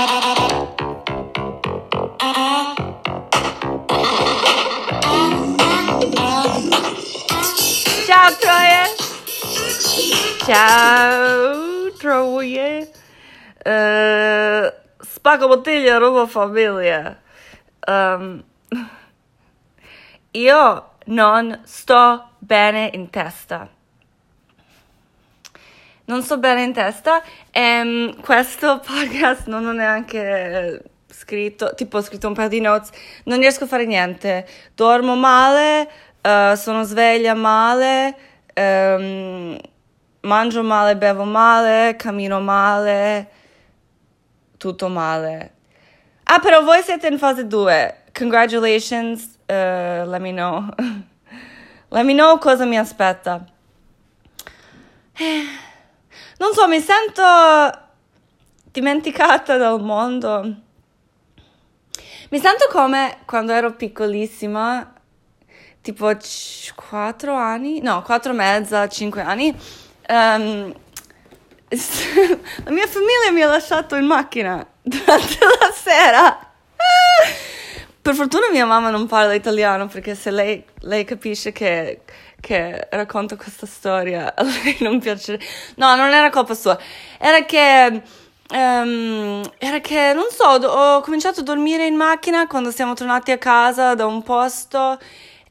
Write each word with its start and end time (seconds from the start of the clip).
Ciao 0.00 0.08
Troje! 8.40 8.96
Ciao 10.46 11.90
Troje! 11.98 12.90
Uh, 13.62 14.72
spacco 15.04 15.48
bottiglia, 15.48 15.98
rubo 15.98 16.26
famiglia. 16.26 17.20
Um, 17.86 18.42
io 20.30 20.90
non 21.08 21.60
sto 21.64 22.30
bene 22.38 22.88
in 22.94 23.10
testa. 23.10 23.68
Non 26.10 26.24
sto 26.24 26.38
bene 26.38 26.64
in 26.64 26.72
testa 26.72 27.22
e 27.52 27.80
um, 27.82 28.20
questo 28.20 28.80
podcast 28.84 29.46
non 29.46 29.64
ho 29.64 29.70
neanche 29.70 30.82
scritto, 31.06 31.72
tipo 31.76 31.98
ho 31.98 32.02
scritto 32.02 32.26
un 32.26 32.34
paio 32.34 32.48
di 32.48 32.60
notes, 32.60 32.90
non 33.26 33.38
riesco 33.38 33.62
a 33.62 33.66
fare 33.68 33.86
niente, 33.86 34.44
dormo 34.74 35.14
male, 35.14 35.88
uh, 36.20 36.56
sono 36.56 36.82
sveglia 36.82 37.34
male, 37.34 38.16
um, 38.54 39.56
mangio 40.22 40.64
male, 40.64 40.96
bevo 40.96 41.22
male, 41.22 41.94
cammino 41.96 42.40
male, 42.40 43.30
tutto 44.56 44.88
male. 44.88 45.52
Ah, 46.24 46.40
però 46.40 46.64
voi 46.64 46.82
siete 46.82 47.06
in 47.06 47.18
fase 47.18 47.46
2. 47.46 48.02
Congratulations, 48.12 49.38
uh, 49.46 50.08
let 50.08 50.20
me 50.20 50.32
know. 50.32 50.74
let 51.90 52.04
me 52.04 52.14
know 52.14 52.36
cosa 52.38 52.64
mi 52.64 52.76
aspetta. 52.78 53.44
Non 56.40 56.54
so, 56.54 56.66
mi 56.66 56.80
sento 56.80 57.22
dimenticata 58.72 59.58
dal 59.58 59.78
mondo. 59.78 60.42
Mi 62.30 62.40
sento 62.40 62.66
come 62.70 63.18
quando 63.26 63.52
ero 63.52 63.74
piccolissima, 63.74 64.90
tipo 65.82 66.10
4 66.74 67.34
anni, 67.34 67.82
no, 67.82 68.00
4 68.00 68.32
e 68.32 68.34
mezza, 68.34 68.88
5 68.88 69.20
anni. 69.20 69.54
Um, 70.08 70.72
la 72.64 72.70
mia 72.70 72.86
famiglia 72.86 73.32
mi 73.32 73.42
ha 73.42 73.46
lasciato 73.46 73.96
in 73.96 74.06
macchina 74.06 74.66
durante 74.80 75.38
la 75.60 75.70
sera. 75.74 76.52
Per 78.00 78.14
fortuna 78.14 78.46
mia 78.50 78.64
mamma 78.64 78.88
non 78.88 79.06
parla 79.06 79.34
italiano 79.34 79.88
perché 79.88 80.14
se 80.14 80.30
lei, 80.30 80.64
lei 80.80 81.04
capisce 81.04 81.52
che, 81.52 82.00
che, 82.40 82.88
racconto 82.90 83.36
questa 83.36 83.66
storia 83.66 84.32
a 84.36 84.42
lei 84.42 84.76
non 84.80 84.98
piace. 85.00 85.38
No, 85.76 85.94
non 85.94 86.12
era 86.12 86.30
colpa 86.30 86.54
sua. 86.54 86.78
Era 87.18 87.44
che 87.44 88.02
Um, 88.52 89.42
era 89.58 89.78
che, 89.78 90.12
non 90.12 90.26
so, 90.28 90.44
ho 90.44 91.00
cominciato 91.02 91.38
a 91.38 91.42
dormire 91.44 91.86
in 91.86 91.94
macchina 91.94 92.48
quando 92.48 92.72
siamo 92.72 92.94
tornati 92.94 93.30
a 93.30 93.38
casa 93.38 93.94
da 93.94 94.06
un 94.06 94.24
posto 94.24 94.98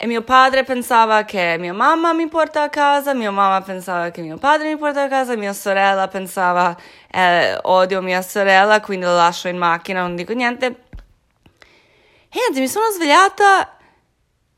e 0.02 0.08
mio 0.08 0.22
padre 0.22 0.64
pensava 0.64 1.24
che 1.24 1.58
mia 1.60 1.74
mamma 1.74 2.14
mi 2.14 2.28
porta 2.30 2.64
a 2.64 2.70
casa, 2.70 3.14
mia 3.14 3.32
mamma 3.32 3.62
pensava 3.62 4.12
che 4.12 4.22
mio 4.22 4.38
padre 4.38 4.70
mi 4.70 4.78
porta 4.78 5.04
a 5.04 5.08
casa, 5.10 5.36
mia 5.36 5.52
sorella 5.52 6.08
pensava 6.08 6.76
eh, 7.12 7.58
odio 7.64 8.02
mia 8.02 8.22
sorella, 8.22 8.80
quindi 8.80 9.06
lo 9.06 9.16
lascio 9.16 9.50
in 9.50 9.58
macchina, 9.58 10.00
non 10.02 10.16
dico 10.16 10.32
niente. 10.34 10.66
E 10.68 12.38
niente, 12.38 12.60
mi 12.62 12.68
sono 12.70 12.90
svegliata, 12.92 13.78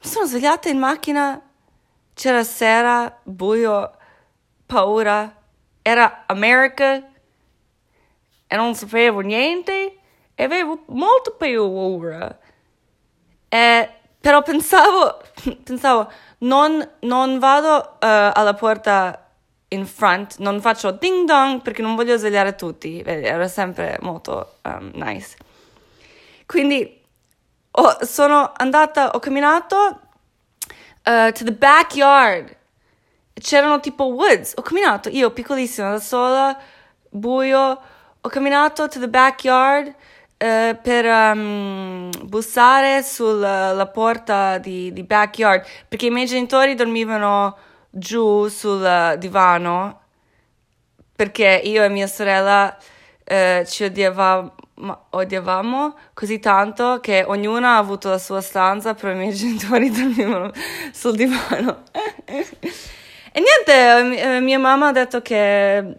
mi 0.04 0.10
sono 0.10 0.26
svegliata 0.28 0.70
in 0.70 0.78
macchina, 0.78 1.42
c'era 2.22 2.44
sera, 2.44 3.20
buio, 3.24 3.92
paura, 4.68 5.36
era 5.82 6.26
America. 6.28 7.04
E 8.46 8.56
non 8.56 8.76
sapevo 8.76 9.22
niente. 9.22 9.98
E 10.36 10.44
avevo 10.44 10.84
molto 10.90 11.36
paura. 11.36 12.38
E, 13.50 13.90
però 14.20 14.44
pensavo, 14.44 15.20
pensavo 15.66 16.12
non, 16.40 16.88
non 17.00 17.40
vado 17.40 17.76
uh, 17.76 17.98
alla 18.00 18.54
porta 18.54 19.32
in 19.70 19.88
front, 19.88 20.38
non 20.38 20.62
faccio 20.62 20.92
ding 20.92 21.26
dong 21.26 21.62
perché 21.64 21.82
non 21.82 21.96
voglio 21.96 22.18
svegliare 22.18 22.54
tutti, 22.54 23.02
era 23.02 23.48
sempre 23.48 23.98
molto 24.02 24.58
um, 24.62 24.92
nice. 24.94 25.38
Quindi 26.46 27.02
oh, 27.72 27.98
sono 28.06 28.52
andata, 28.56 29.12
ho 29.12 29.20
camminato 29.20 30.11
uh, 31.06 31.32
to 31.32 31.44
the 31.44 31.52
backyard, 31.52 32.56
c'erano 33.34 33.80
tipo 33.80 34.06
woods, 34.06 34.54
ho 34.56 34.62
camminato 34.62 35.10
io 35.10 35.32
piccolissima 35.32 35.92
da 35.92 36.00
sola, 36.00 36.58
buio, 37.10 37.82
ho 38.22 38.30
camminato 38.30 38.88
to 38.88 39.00
the 39.00 39.08
backyard 39.08 39.88
uh, 39.88 40.78
per 40.82 41.06
um, 41.06 42.10
bussare 42.24 43.04
sulla 43.04 43.90
porta 43.92 44.58
di, 44.58 44.94
di, 44.94 45.04
backyard 45.04 45.66
perché 45.88 46.08
i 46.08 46.12
miei 46.12 46.28
genitori 46.28 46.76
dormivano 46.76 47.58
giù 47.90 48.48
sul 48.48 49.16
divano 49.18 50.00
perché 51.16 51.62
io 51.64 51.84
e 51.84 51.90
mia 51.90 52.08
sorella 52.08 52.76
uh, 53.26 53.66
ci 53.66 53.84
odiavamo, 53.84 54.54
odiavamo 55.10 55.98
così 56.14 56.40
tanto 56.40 57.00
che 57.00 57.24
ognuna 57.26 57.76
ha 57.76 57.78
avuto 57.78 58.10
la 58.10 58.18
sua 58.18 58.42
stanza 58.42 58.94
però 58.94 59.14
i 59.14 59.16
miei 59.16 59.34
genitori 59.36 59.90
dormivano 59.90 60.52
sul 60.92 61.16
divano. 61.16 61.84
E 62.26 63.40
niente 63.40 64.40
mia 64.42 64.60
mamma 64.60 64.88
ha 64.88 64.92
detto 64.92 65.22
che 65.22 65.98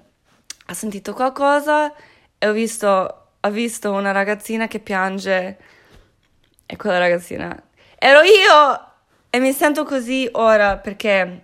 ha 0.67 0.75
sentito 0.75 1.15
qualcosa 1.15 1.93
e 2.39 2.49
ho 2.49 2.53
visto, 2.53 3.27
ho 3.41 3.51
visto 3.51 3.91
una 3.93 4.13
ragazzina 4.13 4.67
che 4.67 4.81
piange. 4.81 5.59
E 6.67 6.77
quella 6.77 6.99
ragazzina 6.99 7.63
ero 7.99 8.23
io! 8.23 8.87
E 9.31 9.39
mi 9.39 9.53
sento 9.53 9.85
così 9.85 10.29
ora 10.33 10.77
perché 10.77 11.43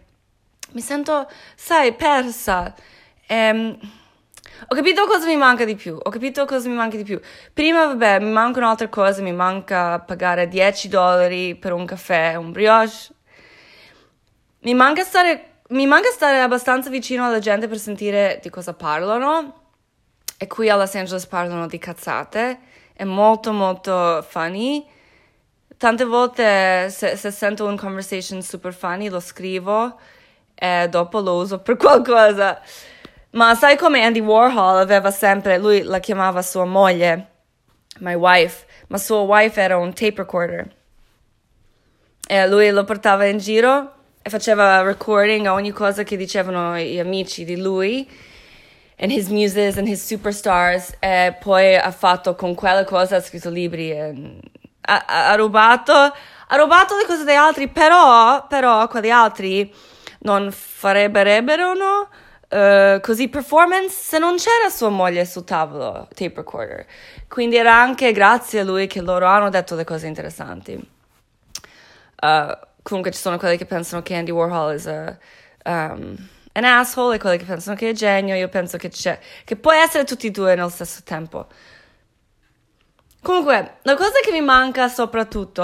mi 0.72 0.80
sento, 0.80 1.26
sai, 1.54 1.94
persa. 1.94 2.74
Ehm, 3.26 3.78
ho 4.66 4.74
capito 4.74 5.06
cosa 5.06 5.26
mi 5.26 5.36
manca 5.36 5.64
di 5.64 5.76
più, 5.76 5.96
ho 6.00 6.10
capito 6.10 6.44
cosa 6.44 6.68
mi 6.68 6.74
manca 6.74 6.96
di 6.96 7.04
più. 7.04 7.20
Prima, 7.52 7.86
vabbè, 7.86 8.18
mi 8.20 8.30
mancano 8.30 8.68
altre 8.68 8.88
cose, 8.88 9.22
mi 9.22 9.32
manca 9.32 10.00
pagare 10.00 10.48
10 10.48 10.88
dollari 10.88 11.54
per 11.54 11.72
un 11.72 11.84
caffè, 11.86 12.34
un 12.34 12.50
brioche. 12.50 13.14
Mi 14.60 14.74
manca 14.74 15.04
stare, 15.04 15.60
mi 15.68 15.86
manca 15.86 16.10
stare 16.10 16.40
abbastanza 16.40 16.90
vicino 16.90 17.24
alla 17.24 17.38
gente 17.38 17.68
per 17.68 17.78
sentire 17.78 18.40
di 18.42 18.50
cosa 18.50 18.74
parlano 18.74 19.66
e 20.36 20.46
qui 20.46 20.68
a 20.68 20.76
Los 20.76 20.94
Angeles 20.94 21.26
parlano 21.26 21.66
di 21.66 21.78
cazzate, 21.78 22.60
è 22.92 23.04
molto 23.04 23.52
molto 23.52 24.24
funny. 24.28 24.84
Tante 25.76 26.04
volte 26.04 26.90
se, 26.90 27.16
se 27.16 27.30
sento 27.30 27.64
un 27.64 27.76
conversation 27.76 28.42
super 28.42 28.74
funny 28.74 29.08
lo 29.08 29.20
scrivo 29.20 29.98
e 30.54 30.88
dopo 30.88 31.20
lo 31.20 31.34
uso 31.34 31.60
per 31.60 31.76
qualcosa. 31.76 32.60
Ma 33.30 33.54
sai 33.54 33.76
come 33.76 34.02
Andy 34.02 34.20
Warhol 34.20 34.78
aveva 34.78 35.10
sempre, 35.10 35.58
lui 35.58 35.82
la 35.82 36.00
chiamava 36.00 36.40
sua 36.42 36.64
moglie, 36.64 37.26
my 37.98 38.14
wife, 38.14 38.66
ma 38.88 38.98
sua 38.98 39.20
wife 39.20 39.60
era 39.60 39.76
un 39.76 39.92
tape 39.92 40.14
recorder. 40.16 40.74
E 42.26 42.48
lui 42.48 42.70
lo 42.70 42.84
portava 42.84 43.26
in 43.26 43.38
giro 43.38 43.92
e 44.22 44.30
faceva 44.30 44.82
recording 44.82 45.46
a 45.46 45.52
ogni 45.52 45.72
cosa 45.72 46.02
che 46.02 46.16
dicevano 46.16 46.78
gli 46.78 46.98
amici 46.98 47.44
di 47.44 47.56
lui 47.56 48.08
and 48.98 49.10
his 49.10 49.28
muses 49.28 49.76
and 49.76 49.86
his 49.86 50.04
superstars 50.04 50.94
e 51.00 51.36
poi 51.40 51.76
ha 51.76 51.90
fatto 51.90 52.34
con 52.34 52.54
quella 52.54 52.84
cosa 52.84 53.16
ha 53.16 53.20
scritto 53.20 53.48
libri 53.48 53.90
e, 53.90 54.40
ha, 54.80 55.04
ha, 55.06 55.34
rubato 55.36 55.92
ha 55.92 56.56
rubato 56.56 56.96
le 56.96 57.06
cose 57.06 57.24
degli 57.24 57.36
altri 57.36 57.68
però 57.68 58.46
però 58.48 58.88
quegli 58.88 59.10
altri 59.10 59.72
non 60.20 60.50
farebbero 60.50 61.74
no? 61.74 62.08
Uh, 62.48 62.98
così 63.00 63.28
performance 63.28 63.90
se 63.90 64.18
non 64.18 64.36
c'era 64.36 64.70
sua 64.70 64.88
moglie 64.88 65.26
sul 65.26 65.44
tavolo 65.44 66.08
tape 66.14 66.32
recorder. 66.36 66.86
Quindi 67.28 67.56
era 67.56 67.74
anche 67.74 68.10
grazie 68.12 68.60
a 68.60 68.64
lui 68.64 68.86
che 68.86 69.02
loro 69.02 69.26
hanno 69.26 69.50
detto 69.50 69.74
le 69.74 69.84
cose 69.84 70.06
interessanti. 70.06 70.72
Uh, 72.20 72.58
comunque 72.82 73.12
ci 73.12 73.18
sono 73.18 73.36
quelli 73.36 73.58
che 73.58 73.66
pensano 73.66 74.02
che 74.02 74.14
Andy 74.14 74.30
Warhol 74.30 74.74
is 74.74 74.86
a 74.86 75.18
um, 75.64 76.16
an 76.52 76.64
asshole 76.64 77.16
e 77.16 77.18
quelli 77.18 77.38
che 77.38 77.44
pensano 77.44 77.76
che 77.76 77.90
è 77.90 77.92
genio, 77.92 78.34
io 78.34 78.48
penso 78.48 78.76
che 78.76 78.88
c'è, 78.88 79.18
che 79.44 79.56
puoi 79.56 79.78
essere 79.78 80.04
tutti 80.04 80.26
e 80.26 80.30
due 80.30 80.54
nello 80.54 80.68
stesso 80.68 81.02
tempo. 81.04 81.46
Comunque, 83.22 83.78
la 83.82 83.96
cosa 83.96 84.20
che 84.22 84.32
mi 84.32 84.40
manca 84.40 84.88
soprattutto, 84.88 85.62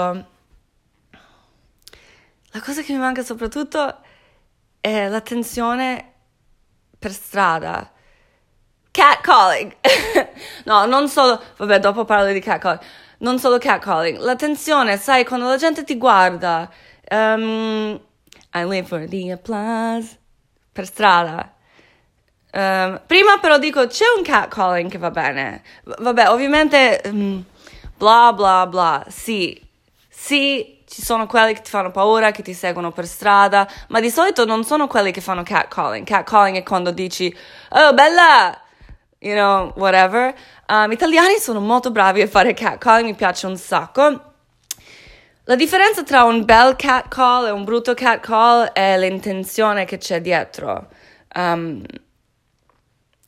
la 2.51 2.61
cosa 2.61 2.81
che 2.81 2.93
mi 2.93 2.99
manca 2.99 3.23
soprattutto 3.23 3.97
è 4.79 5.07
l'attenzione 5.09 6.13
per 7.05 7.13
strada. 7.13 7.91
Catcalling! 8.89 9.75
no, 10.65 10.85
non 10.87 11.07
solo, 11.07 11.39
vabbè, 11.57 11.79
dopo 11.79 12.03
parlo 12.03 12.31
di 12.31 12.39
catcalling. 12.39 12.81
Non 13.19 13.37
solo 13.37 13.59
catcalling, 13.59 14.17
l'attenzione, 14.17 14.97
sai, 14.97 15.23
quando 15.23 15.47
la 15.47 15.57
gente 15.57 15.83
ti 15.83 15.97
guarda. 15.97 16.67
Um, 17.11 17.99
I 18.55 18.63
live 18.65 18.87
for 18.87 19.07
the 19.07 19.31
applause 19.31 20.17
per 20.71 20.87
strada. 20.87 21.53
Um, 22.51 22.99
prima 23.05 23.37
però 23.37 23.59
dico, 23.59 23.85
c'è 23.85 24.05
un 24.17 24.23
catcalling 24.23 24.89
che 24.89 24.97
va 24.97 25.11
bene. 25.11 25.61
V- 25.83 26.01
vabbè, 26.01 26.29
ovviamente, 26.29 27.01
um, 27.05 27.43
bla 27.95 28.33
bla 28.33 28.65
bla, 28.65 29.05
sì, 29.09 29.61
sì, 30.09 30.74
ci 30.87 31.01
sono 31.01 31.25
quelli 31.25 31.53
che 31.53 31.61
ti 31.61 31.69
fanno 31.69 31.91
paura, 31.91 32.31
che 32.31 32.43
ti 32.43 32.53
seguono 32.53 32.91
per 32.91 33.07
strada, 33.07 33.67
ma 33.89 33.99
di 33.99 34.09
solito 34.09 34.45
non 34.45 34.63
sono 34.63 34.87
quelli 34.87 35.11
che 35.11 35.21
fanno 35.21 35.43
catcalling. 35.43 36.05
Catcalling 36.05 36.57
è 36.57 36.63
quando 36.63 36.91
dici, 36.91 37.35
oh 37.69 37.93
bella, 37.93 38.57
you 39.19 39.33
know, 39.33 39.73
whatever. 39.75 40.33
Um, 40.67 40.91
italiani 40.91 41.37
sono 41.37 41.59
molto 41.59 41.91
bravi 41.91 42.21
a 42.21 42.27
fare 42.27 42.53
catcalling, 42.53 43.09
mi 43.09 43.15
piace 43.15 43.47
un 43.47 43.57
sacco. 43.57 44.33
La 45.45 45.55
differenza 45.55 46.03
tra 46.03 46.23
un 46.23 46.43
bel 46.43 46.75
catcall 46.75 47.47
e 47.47 47.51
un 47.51 47.63
brutto 47.63 47.93
catcall 47.93 48.71
è 48.71 48.97
l'intenzione 48.97 49.85
che 49.85 49.97
c'è 49.97 50.21
dietro. 50.21 50.87
Um, 51.35 51.83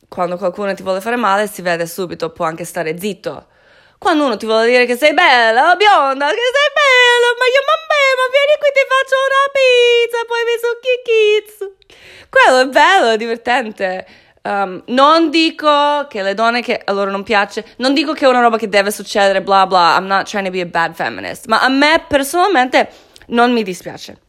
quando 0.07 0.37
qualcuno 0.37 0.73
ti 0.73 0.83
vuole 0.83 1.01
fare 1.01 1.15
male 1.15 1.47
si 1.47 1.61
vede 1.61 1.85
subito, 1.85 2.31
può 2.31 2.45
anche 2.45 2.65
stare 2.65 2.97
zitto. 2.99 3.47
Quando 3.99 4.25
uno 4.25 4.37
ti 4.37 4.45
vuole 4.45 4.67
dire 4.67 4.85
che 4.85 4.95
sei 4.95 5.13
bella, 5.13 5.75
bionda, 5.75 6.27
che 6.27 6.35
sei 6.35 6.69
bella, 6.73 7.27
ma 7.37 7.45
io 7.49 7.61
mamma, 7.65 7.97
ma 8.17 8.25
vieni 8.31 8.53
qui 8.59 8.71
ti 8.73 8.85
faccio 8.87 9.15
una 9.27 9.45
pizza, 9.57 10.19
poi 10.27 10.41
mi 10.45 10.57
succhi 10.61 10.93
kids. 11.07 11.57
Quello 12.29 12.59
è 12.61 12.67
bello, 12.67 13.09
è 13.09 13.17
divertente. 13.17 14.05
Um, 14.43 14.81
non 14.87 15.29
dico 15.29 16.05
che 16.07 16.21
le 16.21 16.33
donne 16.33 16.61
che 16.61 16.79
a 16.85 16.91
loro 16.93 17.11
non 17.11 17.23
piace, 17.23 17.65
non 17.77 17.93
dico 17.93 18.13
che 18.13 18.25
è 18.25 18.29
una 18.29 18.39
roba 18.39 18.57
che 18.57 18.69
deve 18.69 18.91
succedere, 18.91 19.41
bla 19.41 19.67
bla, 19.67 19.97
I'm 19.97 20.05
not 20.05 20.29
trying 20.29 20.45
to 20.45 20.51
be 20.51 20.61
a 20.61 20.65
bad 20.65 20.93
feminist, 20.93 21.47
ma 21.47 21.59
a 21.59 21.67
me 21.67 22.05
personalmente 22.07 22.89
non 23.27 23.51
mi 23.51 23.63
dispiace. 23.63 24.21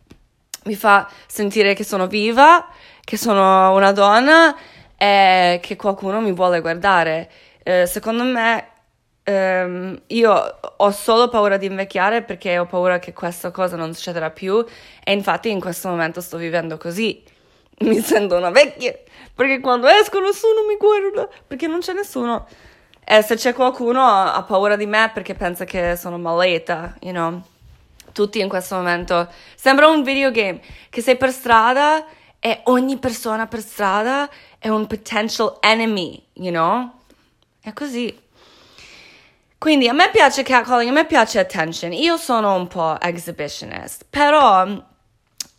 Mi 0.64 0.74
fa 0.74 1.08
sentire 1.26 1.74
che 1.74 1.84
sono 1.84 2.08
viva, 2.08 2.66
che 3.04 3.16
sono 3.16 3.72
una 3.74 3.92
donna 3.92 4.56
e 4.96 5.60
che 5.62 5.76
qualcuno 5.76 6.20
mi 6.20 6.32
vuole 6.32 6.60
guardare. 6.60 7.30
Eh, 7.62 7.86
secondo 7.86 8.24
me 8.24 8.70
Um, 9.28 10.00
io 10.06 10.58
ho 10.76 10.90
solo 10.90 11.28
paura 11.28 11.58
di 11.58 11.66
invecchiare 11.66 12.22
perché 12.22 12.58
ho 12.58 12.64
paura 12.64 12.98
che 12.98 13.12
questa 13.12 13.50
cosa 13.50 13.76
non 13.76 13.92
succederà 13.92 14.30
più 14.30 14.64
e 15.04 15.12
infatti 15.12 15.50
in 15.50 15.60
questo 15.60 15.88
momento 15.90 16.22
sto 16.22 16.38
vivendo 16.38 16.78
così. 16.78 17.22
Mi 17.80 18.00
sento 18.00 18.36
una 18.36 18.48
vecchia 18.48 18.98
perché 19.34 19.60
quando 19.60 19.86
esco 19.86 20.19
nessuno 20.20 20.64
mi 20.66 20.76
guarda 20.76 21.28
perché 21.46 21.66
non 21.66 21.80
c'è 21.80 21.92
nessuno. 21.92 22.48
E 23.04 23.20
se 23.20 23.34
c'è 23.34 23.52
qualcuno 23.52 24.02
ha 24.02 24.42
paura 24.44 24.76
di 24.76 24.86
me 24.86 25.10
perché 25.12 25.34
pensa 25.34 25.66
che 25.66 25.94
sono 25.96 26.16
malata, 26.16 26.96
you 27.00 27.12
know. 27.12 27.42
Tutti 28.12 28.40
in 28.40 28.48
questo 28.48 28.76
momento 28.76 29.28
sembra 29.54 29.88
un 29.88 30.02
videogame 30.02 30.60
che 30.88 31.02
sei 31.02 31.19
per 31.19 31.32
strada 31.32 32.02
e 32.40 32.62
ogni 32.64 32.96
persona 32.96 33.46
per 33.46 33.60
strada 33.60 34.26
è 34.58 34.69
un 34.69 34.86
potential 34.86 35.58
enemy, 35.60 36.25
you 36.32 36.50
know? 36.50 36.90
È 37.60 37.75
così. 37.75 38.26
Quindi 39.58 39.88
a 39.88 39.93
me 39.93 40.08
piace 40.12 40.44
catcalling, 40.44 40.90
a 40.90 40.93
me 40.93 41.05
piace 41.05 41.40
attention, 41.40 41.93
io 41.93 42.16
sono 42.16 42.55
un 42.55 42.69
po' 42.69 42.96
exhibitionist, 43.00 44.06
però 44.08 44.64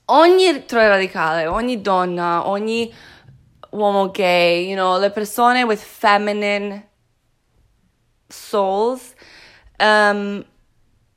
ogni 0.06 0.66
troia 0.66 0.88
radicale, 0.88 1.48
ogni 1.48 1.82
donna, 1.82 2.48
ogni 2.48 2.94
uomo 3.72 4.10
gay, 4.10 4.68
you 4.68 4.76
know, 4.76 4.98
le 4.98 5.12
persone 5.12 5.64
with 5.64 5.82
feminine 5.82 6.88
souls, 8.26 9.14
um, 9.80 10.46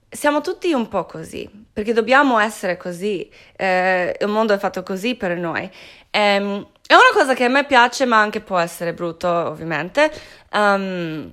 siamo 0.09 0.41
tutti 0.41 0.73
un 0.73 0.89
po' 0.89 1.07
così, 1.07 1.49
perché 1.73 1.93
dobbiamo 1.93 2.41
essere 2.41 2.77
così, 2.77 3.31
eh, 3.57 4.17
il 4.21 4.27
mondo 4.27 4.55
è 4.55 4.59
fatto 4.59 4.83
così 4.83 5.15
per 5.15 5.37
noi. 5.37 5.71
Um, 6.11 6.67
è 6.85 6.95
una 6.95 7.13
cosa 7.13 7.33
che 7.35 7.45
a 7.45 7.49
me 7.49 7.65
piace, 7.65 8.07
ma 8.07 8.19
anche 8.19 8.41
può 8.41 8.59
essere 8.59 8.93
brutto, 8.93 9.29
ovviamente. 9.29 10.13
Um, 10.53 11.33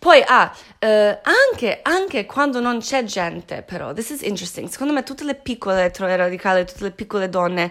poi, 0.00 0.22
ah, 0.26 0.50
eh, 0.78 1.20
anche, 1.52 1.80
anche, 1.82 2.24
quando 2.24 2.58
non 2.58 2.78
c'è 2.78 3.04
gente, 3.04 3.60
però, 3.60 3.92
this 3.92 4.08
is 4.08 4.22
interesting, 4.22 4.66
secondo 4.70 4.94
me 4.94 5.02
tutte 5.02 5.24
le 5.24 5.34
piccole 5.34 5.90
troie 5.90 6.16
radicali, 6.16 6.64
tutte 6.64 6.84
le 6.84 6.90
piccole 6.92 7.28
donne 7.28 7.70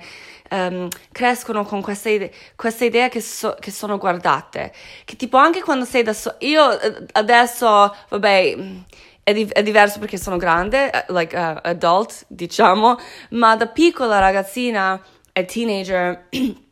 um, 0.52 0.88
crescono 1.12 1.66
con 1.66 1.82
questa, 1.82 2.10
ide- 2.10 2.32
questa 2.56 2.86
idea 2.86 3.10
che, 3.10 3.20
so- 3.20 3.58
che, 3.60 3.72
sono 3.72 3.98
guardate, 3.98 4.72
che 5.06 5.16
tipo 5.16 5.38
anche 5.38 5.64
quando 5.64 5.86
sei 5.86 6.04
da 6.04 6.14
sola, 6.14 6.36
io 6.42 6.80
eh, 6.80 7.06
adesso, 7.14 7.96
vabbè, 8.10 8.58
è, 9.24 9.34
di- 9.34 9.50
è, 9.52 9.64
diverso 9.64 9.98
perché 9.98 10.18
sono 10.18 10.38
grande, 10.38 11.06
uh, 11.08 11.12
like 11.12 11.36
uh, 11.36 11.58
adult, 11.64 12.26
diciamo, 12.28 13.00
ma 13.32 13.56
da 13.56 13.66
piccola 13.66 14.20
ragazzina 14.20 15.02
e 15.34 15.46
teenager... 15.46 16.28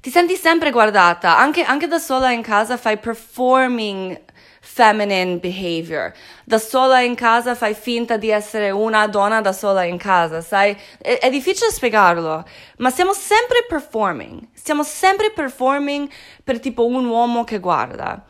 ti 0.00 0.10
senti 0.10 0.36
sempre 0.36 0.70
guardata, 0.70 1.36
anche, 1.36 1.64
anche 1.64 1.88
da 1.88 1.98
sola 1.98 2.30
in 2.30 2.42
casa 2.42 2.76
fai 2.76 2.98
performing 2.98 4.26
feminine 4.68 5.38
behavior. 5.38 6.12
Da 6.44 6.58
sola 6.58 7.00
in 7.00 7.14
casa 7.14 7.54
fai 7.54 7.74
finta 7.74 8.16
di 8.16 8.28
essere 8.28 8.70
una 8.70 9.06
donna 9.08 9.40
da 9.40 9.52
sola 9.52 9.82
in 9.82 9.96
casa, 9.96 10.40
sai? 10.40 10.76
È, 11.00 11.18
è, 11.18 11.30
difficile 11.30 11.70
spiegarlo, 11.70 12.44
ma 12.76 12.90
stiamo 12.90 13.12
sempre 13.12 13.64
performing. 13.66 14.48
Stiamo 14.52 14.82
sempre 14.82 15.32
performing 15.32 16.08
per 16.44 16.60
tipo 16.60 16.86
un 16.86 17.06
uomo 17.06 17.44
che 17.44 17.58
guarda. 17.58 18.22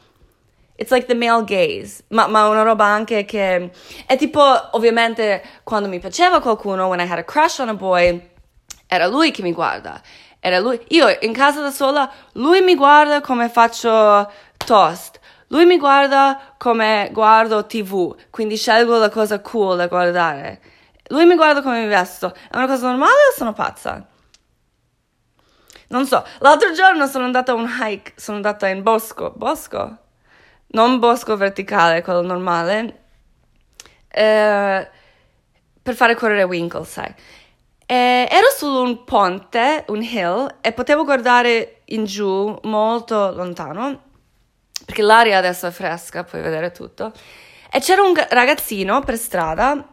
It's 0.77 0.93
like 0.93 1.07
the 1.07 1.15
male 1.15 1.45
gaze, 1.45 2.05
ma, 2.11 2.29
ma 2.29 2.47
una 2.47 2.63
roba 2.63 2.85
anche 2.85 3.25
che 3.25 3.71
è 4.07 4.17
tipo, 4.17 4.41
ovviamente, 4.73 5.43
quando 5.65 5.89
mi 5.89 5.99
piaceva 5.99 6.41
qualcuno, 6.41 6.87
when 6.87 7.01
I 7.01 7.11
had 7.11 7.19
a 7.19 7.25
crush 7.25 7.59
on 7.59 7.69
a 7.69 7.75
boy, 7.75 8.31
era 8.87 9.09
lui 9.09 9.33
che 9.33 9.43
mi 9.43 9.53
guarda. 9.53 10.01
Era 10.39 10.61
lui. 10.61 10.81
Io 10.91 11.15
in 11.21 11.33
casa 11.33 11.61
da 11.61 11.73
sola, 11.73 12.09
lui 12.35 12.61
mi 12.61 12.77
guarda 12.77 13.21
come 13.21 13.49
faccio 13.49 14.31
toast 14.57 15.19
lui 15.49 15.65
mi 15.65 15.79
guarda 15.79 16.55
come 16.59 17.09
guardo 17.13 17.65
TV, 17.67 18.15
quindi 18.31 18.57
scelgo 18.57 18.99
la 18.99 19.09
cosa 19.09 19.41
cool 19.41 19.77
da 19.77 19.87
guardare. 19.87 20.61
Lui 21.09 21.25
mi 21.25 21.37
guarda 21.37 21.63
come 21.63 21.81
mi 21.81 21.89
vesto. 21.89 22.35
È 22.51 22.57
una 22.57 22.67
cosa 22.67 22.89
normale 22.89 23.13
o 23.31 23.35
sono 23.35 23.55
pazza? 23.55 24.07
Non 25.89 26.07
so. 26.07 26.23
L'altro 26.41 26.73
giorno 26.73 27.07
sono 27.07 27.25
andata 27.25 27.53
a 27.53 27.55
un 27.55 27.67
hike, 27.67 28.13
sono 28.17 28.37
andata 28.37 28.69
in 28.69 28.83
bosco. 28.83 29.33
Bosco? 29.35 29.97
Non 30.69 30.99
bosco 30.99 31.35
verticale, 31.37 32.03
quello 32.03 32.21
normale. 32.21 33.05
Eh, 34.09 34.89
per 35.83 35.95
fare 35.95 36.15
correre 36.15 36.43
Winkle, 36.43 36.85
sai. 36.85 37.15
E 37.87 38.29
ero 38.31 38.51
su 38.55 38.67
un 38.67 39.05
ponte, 39.05 39.85
un 39.89 40.03
hill, 40.03 40.57
e 40.61 40.73
potevo 40.73 41.05
guardare 41.05 41.81
in 41.87 42.05
giù 42.05 42.55
molto 42.65 43.33
lontano 43.33 44.08
perché 44.85 45.03
l'aria 45.03 45.39
adesso 45.39 45.67
è 45.67 45.71
fresca, 45.71 46.25
puoi 46.25 46.41
vedere 46.41 46.71
tutto. 46.73 47.13
E 47.71 47.81
c'era 47.81 48.03
un 48.03 48.15
ragazzino 48.31 49.01
per 49.01 49.17
strada, 49.17 49.87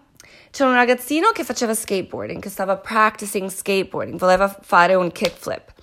c'era 0.51 0.69
un 0.69 0.75
ragazzino 0.75 1.31
che 1.33 1.43
faceva 1.43 1.73
skateboarding, 1.73 2.41
che 2.41 2.49
stava 2.49 2.77
practicing 2.77 3.49
skateboarding, 3.49 4.17
voleva 4.17 4.47
fare 4.61 4.95
un 4.95 5.11
kickflip. 5.11 5.73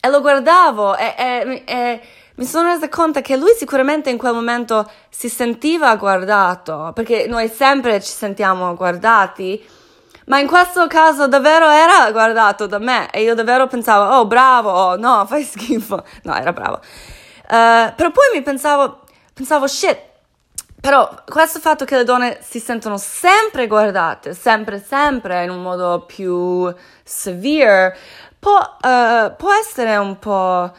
E 0.00 0.08
lo 0.08 0.20
guardavo 0.20 0.96
e, 0.96 1.14
e, 1.18 1.62
e 1.66 2.00
mi 2.36 2.44
sono 2.44 2.68
resa 2.68 2.88
conto 2.88 3.20
che 3.22 3.36
lui 3.36 3.52
sicuramente 3.56 4.10
in 4.10 4.18
quel 4.18 4.34
momento 4.34 4.88
si 5.08 5.28
sentiva 5.28 5.96
guardato, 5.96 6.92
perché 6.94 7.26
noi 7.26 7.48
sempre 7.48 8.00
ci 8.00 8.12
sentiamo 8.12 8.74
guardati, 8.74 9.64
ma 10.26 10.38
in 10.38 10.46
questo 10.46 10.86
caso 10.86 11.26
davvero 11.28 11.68
era 11.68 12.10
guardato 12.10 12.66
da 12.66 12.78
me 12.78 13.10
e 13.10 13.22
io 13.22 13.34
davvero 13.34 13.66
pensavo, 13.66 14.16
oh 14.16 14.26
bravo, 14.26 14.70
oh 14.70 14.96
no, 14.96 15.24
fai 15.26 15.42
schifo. 15.44 16.04
No, 16.22 16.36
era 16.36 16.52
bravo. 16.52 16.80
Uh, 17.48 17.94
però 17.94 18.10
poi 18.10 18.26
mi 18.34 18.42
pensavo, 18.42 19.02
pensavo, 19.32 19.66
shit, 19.66 19.98
però 20.80 21.22
questo 21.26 21.58
fatto 21.58 21.84
che 21.84 21.96
le 21.96 22.04
donne 22.04 22.38
si 22.42 22.60
sentono 22.60 22.96
sempre 22.96 23.66
guardate, 23.66 24.34
sempre, 24.34 24.82
sempre 24.82 25.44
in 25.44 25.50
un 25.50 25.62
modo 25.62 26.04
più 26.06 26.72
severe, 27.02 27.96
può, 28.38 28.58
uh, 28.58 29.34
può 29.36 29.52
essere 29.52 29.96
un 29.96 30.18
po' 30.18 30.72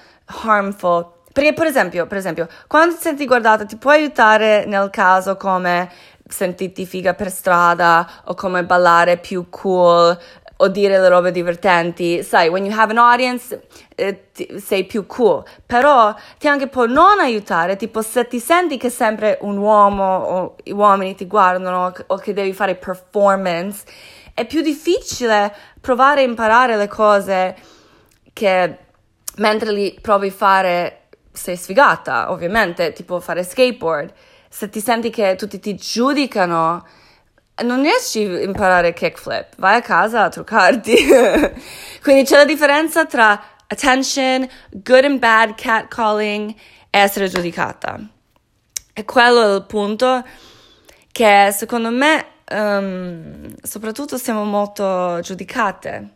harmful. 0.44 1.16
Perché, 1.32 1.54
per 1.54 1.68
esempio, 1.68 2.08
per 2.08 2.18
esempio, 2.18 2.48
quando 2.68 2.96
ti 2.96 3.02
senti 3.02 3.26
guardata, 3.26 3.66
ti 3.66 3.78
può 3.78 3.92
aiutare 3.92 4.66
nel 4.66 4.90
caso 4.90 5.38
come 5.38 5.92
sentirti 6.28 6.86
figa 6.86 7.14
per 7.14 7.32
strada 7.32 8.10
o 8.26 8.34
come 8.34 8.64
ballare 8.64 9.18
più 9.18 9.48
cool 9.50 10.18
o 10.58 10.68
dire 10.68 11.00
le 11.00 11.10
robe 11.10 11.32
divertenti. 11.32 12.24
Sai, 12.24 12.50
when 12.50 12.66
you 12.66 12.78
have 12.78 12.92
an 12.92 12.98
audience 12.98 13.68
eh, 13.96 14.30
sei 14.58 14.86
più 14.86 15.06
cool, 15.06 15.44
però 15.66 16.14
ti 16.38 16.48
anche 16.48 16.68
può 16.68 16.86
non 16.86 17.20
aiutare, 17.20 17.76
tipo 17.76 18.02
se 18.02 18.28
ti 18.28 18.40
senti 18.40 18.78
che 18.78 18.90
sempre 18.90 19.38
un 19.42 19.58
uomo 19.58 20.18
o 20.18 20.56
gli 20.64 20.72
uomini 20.72 21.16
ti 21.16 21.28
guardano 21.28 21.94
o 22.08 22.18
che 22.18 22.34
devi 22.34 22.54
fare 22.54 22.76
performance, 22.76 23.86
è 24.34 24.46
più 24.46 24.62
difficile 24.62 25.54
provare 25.82 26.22
a 26.22 26.26
imparare 26.26 26.76
le 26.76 26.88
cose 26.88 27.56
che 28.34 28.78
mentre 29.38 29.72
li 29.72 29.98
provi 30.00 30.28
a 30.28 30.32
fare 30.32 31.02
sei 31.32 31.56
sfigata, 31.56 32.32
ovviamente, 32.32 32.94
tipo 32.94 33.20
fare 33.20 33.44
skateboard. 33.44 34.12
Se 34.50 34.70
ti 34.70 34.80
senti 34.80 35.10
che 35.10 35.36
tutti 35.36 35.60
ti 35.60 35.76
giudicano, 35.76 36.86
non 37.64 37.82
riesci 37.82 38.24
a 38.24 38.42
imparare 38.42 38.94
kickflip, 38.94 39.56
vai 39.58 39.78
a 39.78 39.82
casa 39.82 40.24
a 40.24 40.30
truccarti. 40.30 40.96
Quindi 42.02 42.24
c'è 42.24 42.38
la 42.38 42.46
differenza 42.46 43.06
tra 43.06 43.42
attention, 43.68 44.48
good 44.72 45.04
and 45.04 45.20
bad 45.20 45.56
catcalling, 45.56 46.54
essere 46.90 47.28
giudicata. 47.28 48.00
E 48.94 49.06
quello 49.06 49.44
è 49.44 49.56
il 49.56 49.66
punto 49.66 50.24
che 51.12 51.50
secondo 51.52 51.90
me 51.90 52.26
um, 52.52 53.54
soprattutto 53.62 54.18
siamo 54.18 54.44
molto 54.44 55.20
giudicate. 55.22 56.16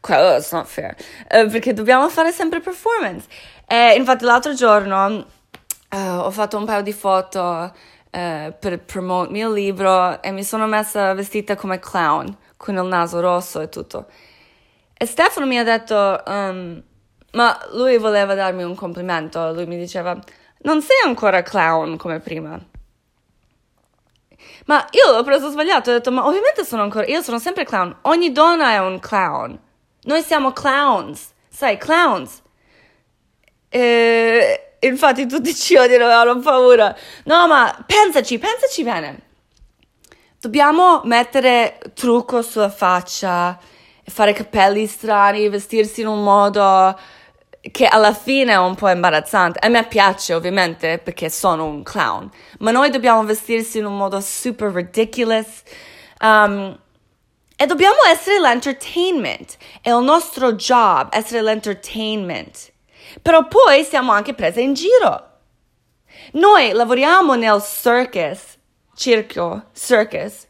Quello 0.00 0.36
è 0.36 0.42
not 0.52 0.66
fair, 0.66 0.96
uh, 1.30 1.48
perché 1.50 1.74
dobbiamo 1.74 2.08
fare 2.08 2.32
sempre 2.32 2.60
performance. 2.60 3.26
E 3.66 3.94
infatti 3.96 4.24
l'altro 4.24 4.54
giorno 4.54 5.26
uh, 5.90 5.96
ho 5.96 6.30
fatto 6.30 6.56
un 6.56 6.64
paio 6.64 6.82
di 6.82 6.92
foto 6.92 7.72
uh, 8.10 8.54
per 8.58 8.80
promote 8.84 9.26
il 9.26 9.32
mio 9.32 9.52
libro 9.52 10.20
e 10.22 10.30
mi 10.30 10.44
sono 10.44 10.66
messa 10.66 11.14
vestita 11.14 11.56
come 11.56 11.78
clown, 11.78 12.36
con 12.56 12.76
il 12.76 12.84
naso 12.84 13.20
rosso 13.20 13.60
e 13.60 13.68
tutto. 13.68 14.06
E 14.96 15.06
Stefano 15.06 15.46
mi 15.46 15.58
ha 15.58 15.64
detto, 15.64 16.22
um, 16.26 16.82
ma 17.32 17.58
lui 17.72 17.96
voleva 17.98 18.34
darmi 18.34 18.62
un 18.62 18.74
complimento, 18.74 19.52
lui 19.52 19.66
mi 19.66 19.78
diceva, 19.78 20.18
non 20.62 20.82
sei 20.82 20.98
ancora 21.06 21.42
clown 21.42 21.96
come 21.96 22.20
prima. 22.20 22.60
Ma 24.66 24.86
io 24.90 25.12
l'ho 25.12 25.22
preso 25.22 25.48
sbagliato, 25.50 25.90
ho 25.90 25.94
detto, 25.94 26.10
ma 26.10 26.26
ovviamente 26.26 26.64
sono 26.64 26.82
ancora, 26.82 27.06
io 27.06 27.22
sono 27.22 27.38
sempre 27.38 27.64
clown, 27.64 27.96
ogni 28.02 28.32
donna 28.32 28.72
è 28.72 28.78
un 28.78 28.98
clown. 28.98 29.58
Noi 30.02 30.22
siamo 30.22 30.52
clowns, 30.52 31.32
sai, 31.48 31.76
clowns. 31.76 32.42
E 33.68 34.69
infatti 34.80 35.26
tutti 35.26 35.54
ci 35.54 35.76
odiano, 35.76 36.06
hanno 36.06 36.38
paura. 36.40 36.94
No, 37.24 37.46
ma 37.46 37.84
pensaci, 37.86 38.38
pensaci 38.38 38.82
bene. 38.82 39.22
Dobbiamo 40.40 41.02
mettere 41.04 41.78
trucco 41.94 42.42
sulla 42.42 42.70
faccia, 42.70 43.58
fare 44.04 44.32
capelli 44.32 44.86
strani, 44.86 45.48
vestirsi 45.48 46.00
in 46.00 46.06
un 46.06 46.22
modo 46.22 46.98
che 47.60 47.84
alla 47.84 48.14
fine 48.14 48.52
è 48.52 48.58
un 48.58 48.74
po' 48.74 48.88
imbarazzante. 48.88 49.58
A 49.58 49.68
me 49.68 49.86
piace 49.86 50.32
ovviamente 50.32 50.98
perché 50.98 51.28
sono 51.28 51.66
un 51.66 51.82
clown, 51.82 52.30
ma 52.60 52.70
noi 52.70 52.90
dobbiamo 52.90 53.22
vestirsi 53.24 53.78
in 53.78 53.84
un 53.84 53.96
modo 53.96 54.20
super 54.20 54.72
ridiculous. 54.72 55.62
Um, 56.20 56.78
e 57.56 57.66
dobbiamo 57.66 57.98
essere 58.10 58.40
l'entertainment. 58.40 59.58
È 59.82 59.90
il 59.90 60.02
nostro 60.02 60.54
job 60.54 61.08
essere 61.12 61.42
l'entertainment. 61.42 62.72
Però 63.22 63.46
poi 63.46 63.84
siamo 63.84 64.12
anche 64.12 64.34
prese 64.34 64.60
in 64.60 64.74
giro. 64.74 65.28
Noi 66.32 66.72
lavoriamo 66.72 67.34
nel 67.34 67.62
circus, 67.62 68.58
circo, 68.94 69.64
circus, 69.72 70.46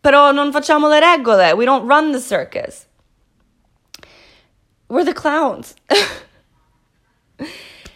però 0.00 0.32
non 0.32 0.52
facciamo 0.52 0.88
le 0.88 1.00
regole. 1.00 1.52
We 1.52 1.64
don't 1.64 1.88
run 1.88 2.12
the 2.12 2.20
circus. 2.20 2.86
We're 4.88 5.04
the 5.04 5.12
clowns. 5.12 5.74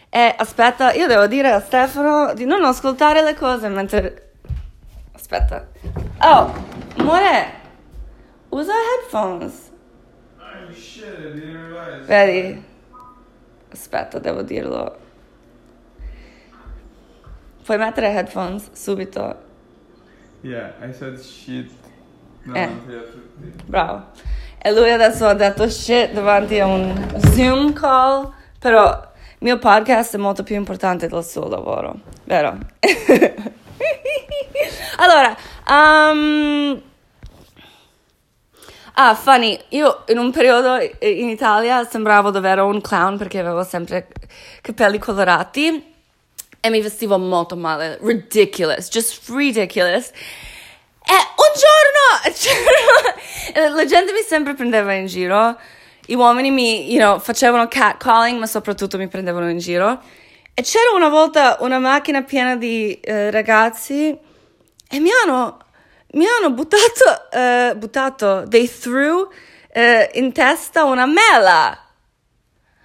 e 0.09 0.35
aspetta, 0.39 0.95
io 0.95 1.07
devo 1.07 1.27
dire 1.27 1.53
a 1.53 1.61
Stefano 1.61 2.33
di 2.33 2.45
non 2.45 2.65
ascoltare 2.65 3.23
le 3.23 3.35
cose 3.35 3.69
mentre... 3.69 4.33
Aspetta. 5.13 5.69
Oh, 6.21 6.53
amore. 6.97 7.53
Usa 8.49 8.73
headphones. 8.73 9.71
Shit. 10.73 12.05
Vedi? 12.07 12.65
Aspetta, 13.87 14.19
devo 14.19 14.43
dirlo. 14.43 14.97
Puoi 17.63 17.79
mettere 17.79 18.11
headphones 18.11 18.69
subito. 18.73 19.37
Yeah, 20.41 20.73
I 20.83 20.93
said 20.93 21.21
shit. 21.21 21.71
No, 22.43 22.55
Eh. 22.57 22.69
Bravo. 23.65 24.07
E 24.59 24.73
lui 24.73 24.91
adesso 24.91 25.25
ha 25.29 25.35
detto 25.35 25.69
shit 25.69 26.11
davanti 26.11 26.59
a 26.59 26.67
un 26.67 27.21
Zoom 27.33 27.73
call, 27.75 28.33
però 28.59 28.89
il 28.91 29.37
mio 29.39 29.59
podcast 29.61 30.17
è 30.17 30.19
molto 30.19 30.43
più 30.43 30.57
importante 30.57 31.07
del 31.07 31.23
suo 31.23 31.47
lavoro, 31.47 32.01
vero? 32.25 32.59
allora, 34.99 35.37
um... 35.69 36.83
ah, 38.99 39.15
funny, 39.15 39.59
io 39.71 40.05
in 40.09 40.19
un 40.19 40.31
periodo 40.31 40.79
in 41.01 41.29
Italia 41.29 41.85
sembravo 41.85 42.31
davvero 42.31 42.67
un 42.67 42.81
clown 42.81 43.19
perché 43.19 43.39
avevo 43.39 43.63
sempre 43.63 44.09
capelli 44.63 44.99
colorati 44.99 45.95
e 46.61 46.71
mi 46.71 46.81
vestivo 46.81 47.19
molto 47.19 47.57
male, 47.57 47.99
ridiculous, 48.01 48.89
just 48.89 49.29
ridiculous. 49.29 50.11
E 51.09 51.13
un 51.13 51.53
giorno 51.55 52.35
c'era- 53.53 53.69
la 53.71 53.85
gente 53.85 54.13
mi 54.13 54.23
sempre 54.27 54.55
prendeva 54.55 54.93
in 54.95 55.07
giro, 55.07 55.57
gli 56.05 56.15
uomini 56.15 56.51
mi, 56.51 56.91
you 56.91 56.99
know, 56.99 57.19
facevano 57.19 57.69
catcalling, 57.69 58.39
ma 58.39 58.47
soprattutto 58.47 58.97
mi 58.99 59.09
prendevano 59.09 59.49
in 59.51 59.59
giro. 59.59 60.01
E 60.55 60.63
c'era 60.63 60.91
una 60.95 61.09
volta 61.09 61.59
una 61.61 61.79
macchina 61.79 62.23
piena 62.23 62.57
di 62.57 62.99
eh, 63.01 63.31
ragazzi 63.31 64.09
e 64.89 65.01
mi 65.01 65.11
hanno, 65.23 65.59
mi 66.17 66.27
hanno 66.27 66.51
buttato, 66.51 67.31
eh, 67.31 67.75
buttato, 67.77 68.45
they 68.49 68.67
threw 68.67 69.31
eh, 69.69 70.11
in 70.15 70.33
testa 70.33 70.85
una 70.85 71.05
mela. 71.05 71.79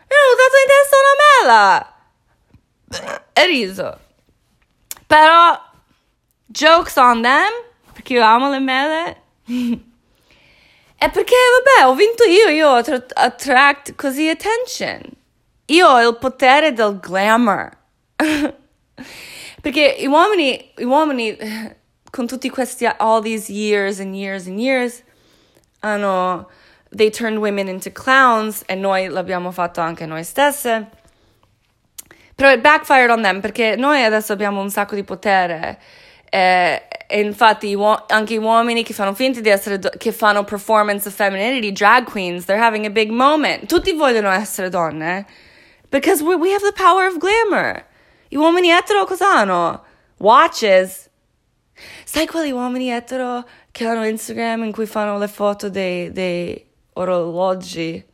Mi 0.07 0.15
hanno 0.17 0.31
buttato 0.35 0.57
in 0.59 0.67
testa 0.67 0.97
una 0.99 1.15
mela. 1.31 1.95
E 3.31 3.45
riso. 3.45 3.99
Però, 5.07 5.59
jokes 6.45 6.95
on 6.97 7.21
them, 7.21 7.51
perché 7.93 8.13
io 8.13 8.23
amo 8.23 8.49
le 8.49 8.59
mele. 8.59 9.21
E 11.03 11.09
perché, 11.09 11.33
vabbè, 11.33 11.89
ho 11.89 11.95
vinto 11.95 12.23
io, 12.25 12.47
io 12.49 12.73
attract 13.15 13.95
così 13.95 14.29
attention. 14.29 15.01
Io 15.65 15.87
ho 15.87 16.07
il 16.07 16.15
potere 16.17 16.73
del 16.73 16.99
glamour. 16.99 17.71
perché 19.63 19.95
i 19.97 20.05
uomini, 20.05 20.73
i 20.77 20.83
uomini, 20.83 21.35
con 22.11 22.27
tutti 22.27 22.49
questi, 22.49 22.85
all 22.85 23.21
these 23.21 23.51
years 23.51 23.99
and 23.99 24.15
years 24.15 24.47
and 24.47 24.59
years, 24.59 25.03
hanno, 25.81 26.47
they 26.95 27.09
turned 27.09 27.39
women 27.39 27.67
into 27.67 27.89
clowns 27.91 28.63
e 28.67 28.75
noi 28.75 29.07
l'abbiamo 29.07 29.51
fatto 29.51 29.81
anche 29.81 30.05
noi 30.05 30.23
stesse. 30.23 30.87
Però 32.35 32.51
it 32.51 32.61
backfired 32.61 33.09
on 33.09 33.21
them 33.21 33.39
perché 33.41 33.75
noi 33.75 34.03
adesso 34.03 34.33
abbiamo 34.33 34.61
un 34.61 34.69
sacco 34.69 34.95
di 34.95 35.03
potere. 35.03 35.79
eh, 36.33 36.87
e 37.07 37.19
infatti 37.19 37.67
i 37.67 37.77
anche 38.07 38.35
gli 38.35 38.37
uomini 38.37 38.83
che 38.83 38.93
fanno 38.93 39.13
finta 39.13 39.41
di 39.41 39.49
essere, 39.49 39.77
do- 39.77 39.91
che 39.97 40.13
fanno 40.13 40.45
performance 40.45 41.05
of 41.09 41.13
femininity, 41.13 41.73
drag 41.73 42.05
queens, 42.05 42.45
they're 42.45 42.63
having 42.63 42.85
a 42.85 42.89
big 42.89 43.09
moment. 43.09 43.65
Tutti 43.67 43.91
vogliono 43.91 44.29
essere 44.31 44.69
donne. 44.69 45.25
Because 45.89 46.23
we, 46.23 46.53
have 46.53 46.63
the 46.63 46.71
power 46.71 47.05
of 47.05 47.17
glamour. 47.17 47.83
Gli 48.29 48.37
uomini 48.37 48.69
etero 48.69 49.03
cosa 49.03 49.25
hanno? 49.25 49.83
Watches. 50.19 51.09
Sai 52.13 52.27
quegli 52.27 52.51
uomini 52.51 52.91
etero 52.91 53.47
che 53.71 53.85
hanno 53.85 54.05
Instagram 54.05 54.65
in 54.65 54.73
cui 54.73 54.85
fanno 54.85 55.17
le 55.17 55.29
foto 55.29 55.69
dei, 55.69 56.11
dei 56.11 56.61
orologi? 56.95 58.05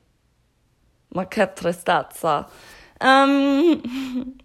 Ma 1.07 1.27
che 1.27 1.51
tristezza. 1.51 2.47
Um, 2.99 3.81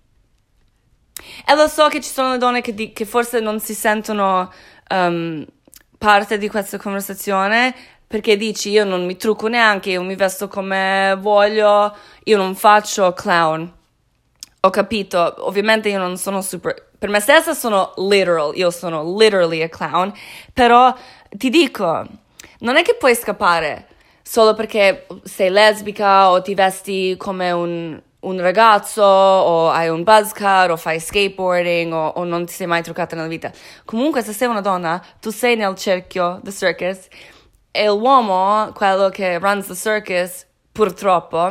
e 1.46 1.54
lo 1.54 1.68
so 1.68 1.88
che 1.88 2.00
ci 2.00 2.08
sono 2.10 2.38
donne 2.38 2.62
che, 2.62 2.72
di- 2.72 2.94
che 2.94 3.04
forse 3.04 3.40
non 3.40 3.60
si 3.60 3.74
sentono 3.74 4.50
um, 4.88 5.44
parte 5.98 6.38
di 6.38 6.48
questa 6.48 6.78
conversazione 6.78 7.74
perché 8.06 8.38
dici 8.38 8.70
io 8.70 8.86
non 8.86 9.04
mi 9.04 9.18
trucco 9.18 9.48
neanche, 9.48 9.90
io 9.90 10.02
mi 10.02 10.16
vesto 10.16 10.48
come 10.48 11.14
voglio, 11.20 11.94
io 12.24 12.36
non 12.38 12.54
faccio 12.54 13.12
clown. 13.12 13.70
Ho 14.60 14.70
capito, 14.70 15.46
ovviamente 15.46 15.90
io 15.90 15.98
non 15.98 16.16
sono 16.16 16.40
super... 16.40 16.91
Per 17.02 17.10
me 17.10 17.18
stessa 17.18 17.52
sono 17.52 17.94
literal, 17.96 18.52
io 18.54 18.70
sono 18.70 19.16
literally 19.18 19.60
a 19.60 19.68
clown, 19.68 20.12
però 20.52 20.94
ti 21.30 21.50
dico, 21.50 22.06
non 22.60 22.76
è 22.76 22.82
che 22.82 22.94
puoi 22.94 23.16
scappare 23.16 23.88
solo 24.22 24.54
perché 24.54 25.08
sei 25.24 25.50
lesbica 25.50 26.30
o 26.30 26.40
ti 26.42 26.54
vesti 26.54 27.16
come 27.18 27.50
un, 27.50 28.00
un 28.20 28.40
ragazzo 28.40 29.02
o 29.02 29.68
hai 29.70 29.88
un 29.88 30.04
buzzcut 30.04 30.70
o 30.70 30.76
fai 30.76 31.00
skateboarding 31.00 31.92
o, 31.92 32.06
o 32.06 32.22
non 32.22 32.46
ti 32.46 32.52
sei 32.52 32.68
mai 32.68 32.84
truccata 32.84 33.16
nella 33.16 33.26
vita. 33.26 33.50
Comunque 33.84 34.22
se 34.22 34.32
sei 34.32 34.46
una 34.46 34.60
donna, 34.60 35.04
tu 35.20 35.30
sei 35.30 35.56
nel 35.56 35.74
cerchio, 35.74 36.38
the 36.44 36.52
circus, 36.52 37.08
e 37.72 37.88
l'uomo, 37.88 38.70
quello 38.72 39.08
che 39.08 39.40
runs 39.40 39.66
the 39.66 39.74
circus, 39.74 40.46
purtroppo, 40.70 41.50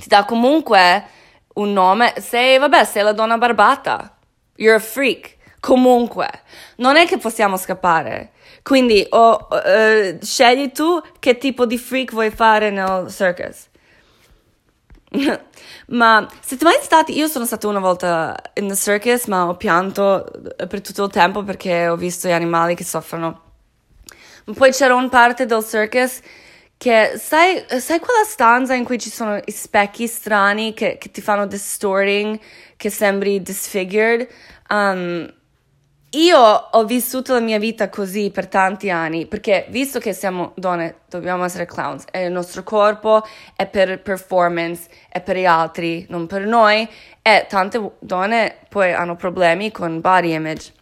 ti 0.00 0.08
dà 0.08 0.24
comunque 0.24 1.06
un 1.54 1.72
nome. 1.72 2.14
Sei, 2.18 2.58
vabbè, 2.58 2.82
sei 2.82 3.04
la 3.04 3.12
donna 3.12 3.38
barbata. 3.38 4.16
You're 4.62 4.76
a 4.76 4.80
freak. 4.80 5.38
Comunque, 5.58 6.28
non 6.76 6.96
è 6.96 7.06
che 7.06 7.18
possiamo 7.18 7.56
scappare. 7.56 8.30
Quindi, 8.62 9.04
o 9.10 9.48
eh, 9.64 10.18
scegli 10.22 10.70
tu 10.70 11.00
che 11.18 11.36
tipo 11.36 11.66
di 11.66 11.78
freak 11.78 12.12
vuoi 12.12 12.30
fare 12.30 12.70
nel 12.70 13.10
circus. 13.10 13.68
ma 15.88 16.28
siete 16.40 16.64
mai 16.64 16.78
stati? 16.80 17.16
Io 17.16 17.26
sono 17.26 17.44
stata 17.44 17.66
una 17.66 17.80
volta 17.80 18.40
in 18.54 18.72
circus, 18.76 19.26
ma 19.26 19.48
ho 19.48 19.56
pianto 19.56 20.30
per 20.56 20.80
tutto 20.80 21.04
il 21.04 21.10
tempo 21.10 21.42
perché 21.42 21.88
ho 21.88 21.96
visto 21.96 22.28
gli 22.28 22.32
animali 22.32 22.76
che 22.76 22.84
soffrono. 22.84 23.40
Ma 24.44 24.54
poi 24.54 24.70
c'era 24.70 24.94
una 24.94 25.08
parte 25.08 25.44
del 25.44 25.64
circus 25.64 26.20
che 26.76 27.12
sai, 27.16 27.64
sai 27.78 28.00
quella 28.00 28.24
stanza 28.24 28.74
in 28.74 28.82
cui 28.84 28.98
ci 28.98 29.08
sono 29.08 29.40
i 29.44 29.52
specchi 29.52 30.08
strani 30.08 30.74
che, 30.74 30.98
che 30.98 31.12
ti 31.12 31.20
fanno 31.20 31.46
distorting, 31.46 32.36
che 32.82 32.90
sembri 32.90 33.40
disfigured? 33.40 34.26
Um, 34.68 35.32
io 36.14 36.38
ho 36.38 36.84
vissuto 36.84 37.32
la 37.32 37.38
mia 37.38 37.60
vita 37.60 37.88
così 37.88 38.32
per 38.32 38.48
tanti 38.48 38.90
anni, 38.90 39.26
perché 39.26 39.66
visto 39.68 40.00
che 40.00 40.12
siamo 40.12 40.50
donne, 40.56 40.96
dobbiamo 41.08 41.44
essere 41.44 41.64
clowns, 41.64 42.06
e 42.10 42.24
il 42.24 42.32
nostro 42.32 42.64
corpo 42.64 43.22
è 43.54 43.68
per 43.68 44.02
performance, 44.02 44.88
è 45.08 45.20
per 45.20 45.36
gli 45.36 45.44
altri, 45.44 46.04
non 46.08 46.26
per 46.26 46.44
noi, 46.44 46.88
e 47.22 47.46
tante 47.48 47.92
donne 48.00 48.56
poi 48.68 48.92
hanno 48.92 49.14
problemi 49.14 49.70
con 49.70 50.00
body 50.00 50.34
image. 50.34 50.72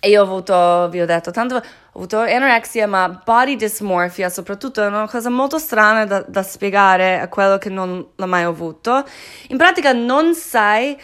E 0.00 0.10
io 0.10 0.20
ho 0.20 0.24
avuto, 0.24 0.88
vi 0.90 1.00
ho 1.00 1.06
detto, 1.06 1.32
tanto, 1.32 1.56
ho 1.56 1.62
avuto 1.94 2.18
anorexia, 2.18 2.86
ma 2.86 3.08
body 3.08 3.56
dysmorphia 3.56 4.28
soprattutto 4.28 4.80
è 4.80 4.86
una 4.86 5.08
cosa 5.08 5.28
molto 5.28 5.58
strana 5.58 6.04
da, 6.04 6.24
da 6.26 6.44
spiegare 6.44 7.18
a 7.18 7.26
quello 7.26 7.58
che 7.58 7.68
non 7.68 8.06
l'ha 8.14 8.26
mai 8.26 8.44
avuto. 8.44 9.04
In 9.48 9.56
pratica 9.56 9.92
non 9.92 10.34
sai, 10.34 10.96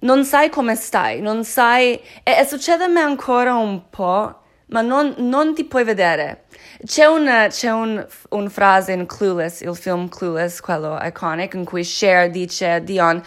non 0.00 0.24
sai 0.24 0.50
come 0.50 0.74
stai, 0.74 1.20
non 1.20 1.44
sai, 1.44 1.94
e, 2.24 2.32
e 2.40 2.44
succede 2.44 2.84
a 2.84 2.88
me 2.88 3.00
ancora 3.00 3.54
un 3.54 3.88
po', 3.90 4.40
ma 4.66 4.80
non, 4.80 5.14
non 5.18 5.54
ti 5.54 5.64
puoi 5.64 5.84
vedere. 5.84 6.46
C'è, 6.84 7.04
una, 7.04 7.46
c'è 7.46 7.70
un, 7.70 8.04
un, 8.30 8.50
frase 8.50 8.90
in 8.90 9.06
Clueless, 9.06 9.60
il 9.60 9.76
film 9.76 10.08
Clueless, 10.08 10.58
quello 10.58 10.98
iconic, 11.00 11.54
in 11.54 11.64
cui 11.64 11.84
Cher 11.84 12.28
dice 12.28 12.68
a 12.72 12.78
Dion, 12.80 13.22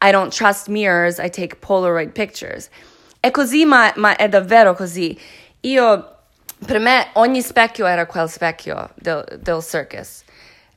I 0.00 0.12
don't 0.12 0.32
trust 0.32 0.68
mirrors, 0.68 1.18
I 1.18 1.30
take 1.30 1.56
Polaroid 1.56 2.12
pictures. 2.12 2.68
È 3.24 3.30
così, 3.30 3.64
ma, 3.64 3.92
ma 3.98 4.16
è 4.16 4.28
davvero 4.28 4.74
così. 4.74 5.16
Io, 5.60 6.16
per 6.66 6.80
me, 6.80 7.10
ogni 7.12 7.40
specchio 7.40 7.86
era 7.86 8.04
quel 8.04 8.28
specchio 8.28 8.90
del, 8.96 9.24
del 9.40 9.62
circus. 9.62 10.24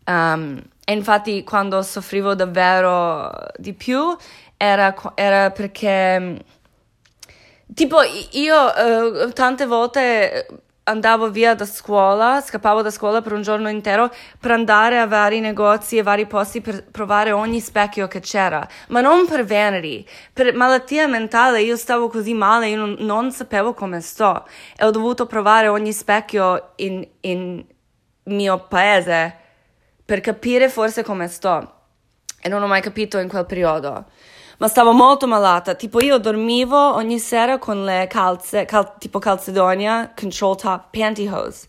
Um, 0.06 0.62
e 0.86 0.94
infatti, 0.94 1.44
quando 1.44 1.82
soffrivo 1.82 2.36
davvero 2.36 3.32
di 3.58 3.74
più, 3.74 4.16
era, 4.58 4.94
era 5.16 5.50
perché, 5.50 6.44
tipo, 7.74 7.98
io 8.34 8.56
uh, 8.56 9.32
tante 9.32 9.66
volte 9.66 10.46
andavo 10.88 11.30
via 11.30 11.56
da 11.56 11.66
scuola, 11.66 12.42
scappavo 12.42 12.82
da 12.82 12.92
scuola 12.92 13.22
per 13.22 13.34
un 13.34 13.42
giorno 13.42 13.70
intero 13.70 14.12
per 14.40 14.52
andare 14.52 15.00
a 15.00 15.08
vari 15.08 15.40
negozi 15.40 15.98
e 15.98 16.04
vari 16.04 16.28
posti 16.28 16.62
per 16.62 16.84
provare 16.86 17.32
ogni 17.32 17.60
specchio 17.60 18.08
che 18.08 18.20
c'era, 18.20 18.68
ma 18.90 19.02
non 19.02 19.26
per 19.26 19.46
vanity, 19.46 20.06
per 20.32 20.54
malattia 20.54 21.08
mentale, 21.08 21.62
io 21.62 21.76
stavo 21.76 22.08
così 22.08 22.34
male, 22.34 22.70
io 22.70 22.78
non, 22.78 22.96
non 23.00 23.32
sapevo 23.32 23.74
come 23.74 24.02
sto. 24.02 24.46
E 24.78 24.86
ho 24.86 24.92
dovuto 24.92 25.26
provare 25.26 25.68
ogni 25.68 25.92
specchio 25.92 26.74
in, 26.78 27.08
in 27.22 27.66
mio 28.26 28.60
paese 28.68 29.36
per 30.06 30.22
capire 30.22 30.70
forse 30.70 31.04
come 31.04 31.28
sto. 31.28 31.74
E 32.42 32.48
non 32.50 32.62
ho 32.62 32.68
mai 32.68 32.82
capito 32.82 33.18
in 33.18 33.28
quel 33.28 33.46
periodo 33.46 34.06
ma 34.58 34.68
stavo 34.68 34.92
molto 34.92 35.28
malata. 35.28 35.76
Tipo, 35.76 36.02
io 36.02 36.18
dormivo 36.18 36.94
ogni 36.94 37.20
sera 37.20 37.58
con 37.58 37.84
le 37.84 38.08
calze, 38.10 38.66
cal- 38.66 38.98
tipo 38.98 39.20
calzedonia, 39.20 40.14
control 40.16 40.58
top, 40.58 40.86
pantyhose. 40.92 41.68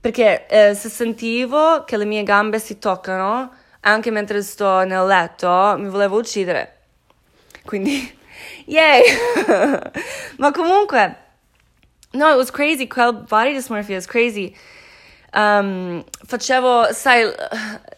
Perché 0.00 0.46
eh, 0.46 0.74
se 0.74 0.88
sentivo 0.88 1.84
che 1.84 1.96
le 1.96 2.04
mie 2.04 2.22
gambe 2.22 2.58
si 2.58 2.78
toccano, 2.78 3.50
anche 3.80 4.10
mentre 4.10 4.42
sto 4.42 4.84
nel 4.84 5.06
letto, 5.06 5.74
mi 5.78 5.88
volevo 5.88 6.18
uccidere. 6.18 6.80
Quindi, 7.64 8.16
yay! 8.66 9.02
ma 10.36 10.50
comunque, 10.50 11.16
no, 12.12 12.30
it 12.30 12.36
was 12.36 12.50
crazy. 12.50 12.86
Quel 12.86 13.12
body 13.12 13.54
dysmorphia 13.54 13.96
is 13.96 14.06
crazy. 14.06 14.54
Um, 15.32 16.04
facevo, 16.26 16.92
sai, 16.92 17.28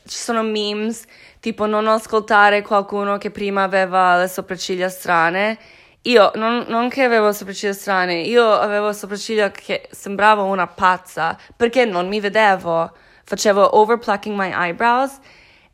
ci 0.07 0.17
sono 0.17 0.43
memes 0.43 1.05
tipo 1.47 1.67
non 1.67 1.87
ascoltare 1.87 2.61
qualcuno 2.61 3.19
che 3.19 3.31
prima 3.31 3.63
aveva 3.63 4.19
le 4.19 4.27
sopracciglia 4.27 4.89
strane. 4.89 5.57
Io 6.03 6.33
non, 6.35 6.65
non 6.67 6.89
che 6.89 7.05
avevo 7.05 7.31
sopracciglia 7.31 7.73
strane, 7.73 8.15
io 8.15 8.51
avevo 8.51 8.93
sopracciglia 8.93 9.53
che 9.53 9.89
sembravo 9.93 10.43
una 10.43 10.67
pazza 10.67 11.39
perché 11.55 11.85
non 11.85 12.09
mi 12.09 12.19
vedevo. 12.19 12.93
Facevo 13.23 13.79
overplucking 13.79 14.37
my 14.37 14.51
eyebrows. 14.53 15.19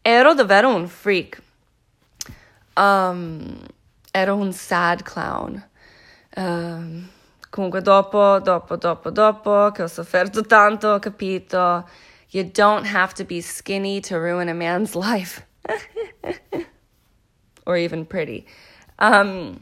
Ero 0.02 0.35
davvero 0.35 0.74
un 0.74 0.87
freak. 0.88 1.40
Um, 2.76 3.58
ero 4.11 4.37
un 4.37 4.52
sad 4.52 5.02
clown. 5.02 5.68
Um, 6.37 7.08
comunque 7.48 7.80
dopo, 7.80 8.40
dopo, 8.40 8.76
dopo, 8.76 9.08
dopo 9.08 9.70
che 9.72 9.85
ho 9.85 9.88
sofferto 9.88 10.42
tanto, 10.42 10.88
ho 10.88 10.98
capito 10.98 11.88
you 12.28 12.44
don't 12.44 12.85
have 12.85 13.14
to 13.14 13.24
be 13.24 13.40
skinny 13.40 14.00
to 14.02 14.18
ruin 14.18 14.50
a 14.50 14.54
man's 14.54 14.94
life. 15.08 15.46
or 17.64 17.77
even 17.77 18.07
pretty. 18.07 18.44
Um, 18.98 19.59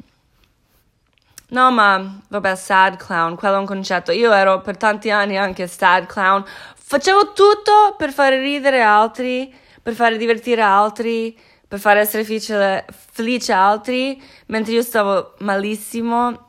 no, 1.49 1.71
ma 1.71 2.21
vabbè, 2.29 2.55
sad 2.57 2.97
clown, 2.97 3.37
quello 3.37 3.57
è 3.57 3.59
un 3.59 3.67
concetto. 3.67 4.13
Io 4.13 4.33
ero 4.33 4.61
per 4.61 4.77
tanti 4.77 5.11
anni 5.11 5.37
anche 5.37 5.67
sad 5.67 6.07
clown. 6.07 6.45
Facevo 6.75 7.33
tutto 7.33 7.95
per 7.97 8.13
fare 8.13 8.41
ridere 8.41 8.83
altri, 8.83 9.55
per 9.83 9.95
fare 9.95 10.17
divertire 10.17 10.63
altri, 10.63 11.39
per 11.67 11.79
far 11.79 11.99
essere 11.99 12.25
felice, 12.25 12.85
felice 12.91 13.53
altri, 13.53 14.21
mentre 14.47 14.73
io 14.73 14.83
stavo 14.83 15.35
malissimo. 15.39 16.49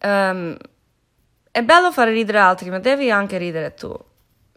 Um, 0.00 0.56
è 1.50 1.62
bello 1.62 1.92
fare 1.92 2.12
ridere 2.12 2.38
altri, 2.38 2.70
ma 2.70 2.78
devi 2.78 3.10
anche 3.10 3.36
ridere 3.36 3.74
tu. 3.74 3.94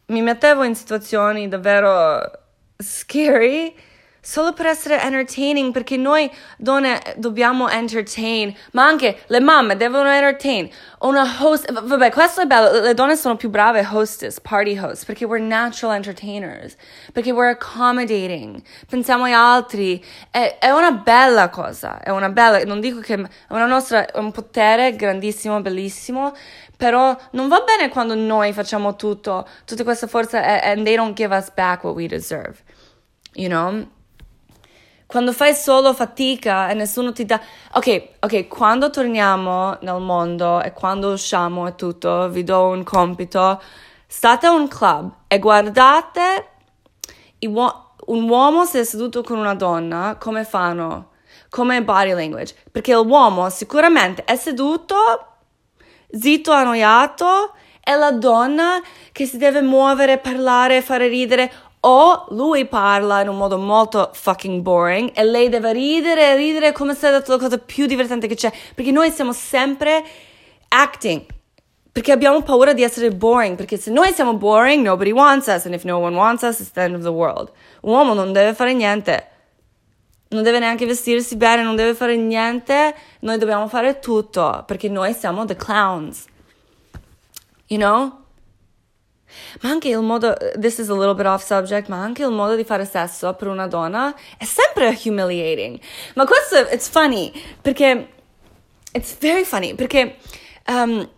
Mi 0.07 0.21
mettevo 0.21 0.63
in 0.63 0.75
situazioni 0.75 1.47
davvero 1.47 2.40
scary 2.81 3.73
solo 4.21 4.53
per 4.53 4.67
essere 4.67 5.01
entertaining, 5.01 5.73
perché 5.73 5.97
noi 5.97 6.29
donne 6.57 7.01
dobbiamo 7.17 7.67
entertain, 7.67 8.55
ma 8.73 8.85
anche 8.85 9.23
le 9.27 9.39
mamme 9.39 9.75
devono 9.75 10.09
entertain. 10.09 10.69
Una 10.99 11.25
host, 11.39 11.71
vabbè, 11.71 12.11
questo 12.11 12.41
è 12.41 12.45
bello, 12.45 12.79
le 12.81 12.93
donne 12.93 13.15
sono 13.15 13.35
più 13.35 13.49
brave 13.49 13.87
hostess, 13.91 14.39
party 14.39 14.77
host, 14.77 15.05
perché 15.05 15.25
we're 15.25 15.43
natural 15.43 15.95
entertainers, 15.95 16.75
perché 17.11 17.31
we're 17.31 17.49
accommodating, 17.49 18.61
pensiamo 18.87 19.23
agli 19.23 19.31
altri, 19.31 20.03
è, 20.29 20.57
è 20.59 20.69
una 20.69 20.91
bella 20.91 21.49
cosa, 21.49 21.99
è 22.01 22.11
una 22.11 22.29
bella, 22.29 22.63
non 22.63 22.79
dico 22.79 22.99
che 22.99 23.15
è 23.15 23.27
una 23.49 23.65
nostra, 23.65 24.05
un 24.13 24.31
potere 24.31 24.95
grandissimo, 24.95 25.59
bellissimo, 25.61 26.33
però 26.81 27.15
non 27.33 27.47
va 27.47 27.59
bene 27.59 27.89
quando 27.89 28.15
noi 28.15 28.53
facciamo 28.53 28.95
tutto, 28.95 29.47
tutta 29.65 29.83
questa 29.83 30.07
forza 30.07 30.41
and 30.63 30.83
they 30.83 30.95
don't 30.95 31.13
give 31.15 31.31
us 31.31 31.51
back 31.53 31.83
what 31.83 31.95
we 31.95 32.07
deserve 32.07 32.63
you 33.33 33.47
know? 33.47 33.87
Quando 35.05 35.31
fai 35.31 35.53
solo 35.53 35.93
fatica 35.93 36.69
e 36.69 36.73
nessuno 36.73 37.11
ti 37.11 37.25
dà... 37.25 37.39
Ok, 37.73 38.13
ok, 38.21 38.47
quando 38.47 38.89
torniamo 38.89 39.77
nel 39.81 39.99
mondo 39.99 40.61
e 40.61 40.71
quando 40.71 41.11
usciamo 41.11 41.67
e 41.67 41.75
tutto, 41.75 42.29
vi 42.29 42.45
do 42.45 42.67
un 42.67 42.83
compito. 42.83 43.61
State 44.07 44.47
a 44.47 44.51
un 44.51 44.69
club 44.69 45.11
e 45.27 45.37
guardate 45.37 46.47
un 47.41 48.29
uomo 48.29 48.63
si 48.63 48.77
è 48.77 48.83
seduto 48.85 49.21
con 49.21 49.37
una 49.37 49.53
donna, 49.53 50.15
come 50.17 50.45
fanno? 50.45 51.09
Come 51.49 51.83
body 51.83 52.13
language. 52.13 52.55
Perché 52.71 52.93
l'uomo 52.93 53.49
sicuramente 53.49 54.23
è 54.23 54.37
seduto, 54.37 55.30
zitto, 56.17 56.51
annoiato, 56.51 57.53
e 57.83 57.95
la 57.95 58.11
donna 58.11 58.81
che 59.11 59.25
si 59.25 59.37
deve 59.37 59.61
muovere, 59.61 60.19
parlare, 60.19 60.81
fare 60.81 61.07
ridere 61.07 61.51
o 61.81 62.25
lui 62.29 62.65
parla 62.65 63.21
in 63.21 63.27
un 63.27 63.37
modo 63.37 63.57
molto 63.57 64.11
fucking 64.13 64.61
boring 64.61 65.11
e 65.15 65.23
lei 65.23 65.49
deve 65.49 65.73
ridere, 65.73 66.35
ridere 66.35 66.71
come 66.73 66.93
se 66.93 67.09
fosse 67.09 67.31
la 67.31 67.37
cosa 67.37 67.57
più 67.57 67.87
divertente 67.87 68.27
che 68.27 68.35
c'è, 68.35 68.51
perché 68.75 68.91
noi 68.91 69.09
siamo 69.09 69.33
sempre 69.33 70.03
acting, 70.67 71.25
perché 71.91 72.11
abbiamo 72.11 72.41
paura 72.43 72.73
di 72.73 72.83
essere 72.83 73.09
boring, 73.09 73.55
perché 73.55 73.77
se 73.77 73.89
noi 73.89 74.13
siamo 74.13 74.35
boring, 74.35 74.85
nobody 74.85 75.11
wants 75.11 75.47
us, 75.47 75.65
and 75.65 75.73
if 75.73 75.83
no 75.83 75.97
one 75.97 76.15
wants 76.15 76.43
us, 76.43 76.59
it's 76.59 76.71
the 76.71 76.81
end 76.81 76.93
of 76.93 77.01
the 77.01 77.09
world. 77.09 77.51
Un 77.81 77.93
uomo 77.93 78.13
non 78.13 78.31
deve 78.31 78.53
fare 78.53 78.73
niente, 78.73 79.30
non 80.31 80.43
deve 80.43 80.59
neanche 80.59 80.85
vestirsi 80.85 81.35
bene, 81.35 81.63
non 81.63 81.75
deve 81.75 81.93
fare 81.93 82.15
niente, 82.15 82.95
noi 83.21 83.37
dobbiamo 83.37 83.67
fare 83.67 83.99
tutto, 83.99 84.63
perché 84.65 84.89
noi 84.89 85.13
siamo 85.13 85.45
the 85.45 85.55
clowns. 85.55 86.25
You 87.67 87.79
know? 87.79 88.19
Ma 89.61 89.69
anche 89.69 89.89
il 89.89 90.01
modo, 90.01 90.35
this 90.59 90.77
is 90.77 90.89
a 90.89 90.93
little 90.93 91.15
bit 91.15 91.25
off 91.25 91.43
subject, 91.43 91.87
ma 91.87 92.01
anche 92.01 92.23
il 92.23 92.31
modo 92.31 92.55
di 92.55 92.63
fare 92.63 92.85
sesso 92.85 93.33
per 93.33 93.47
una 93.47 93.67
donna 93.67 94.13
è 94.37 94.45
sempre 94.45 94.97
humiliating. 95.03 95.79
Ma 96.15 96.25
questo, 96.25 96.57
it's 96.69 96.89
funny, 96.89 97.31
perché, 97.61 98.09
it's 98.93 99.17
very 99.19 99.43
funny, 99.43 99.73
perché, 99.75 100.17
um, 100.67 101.09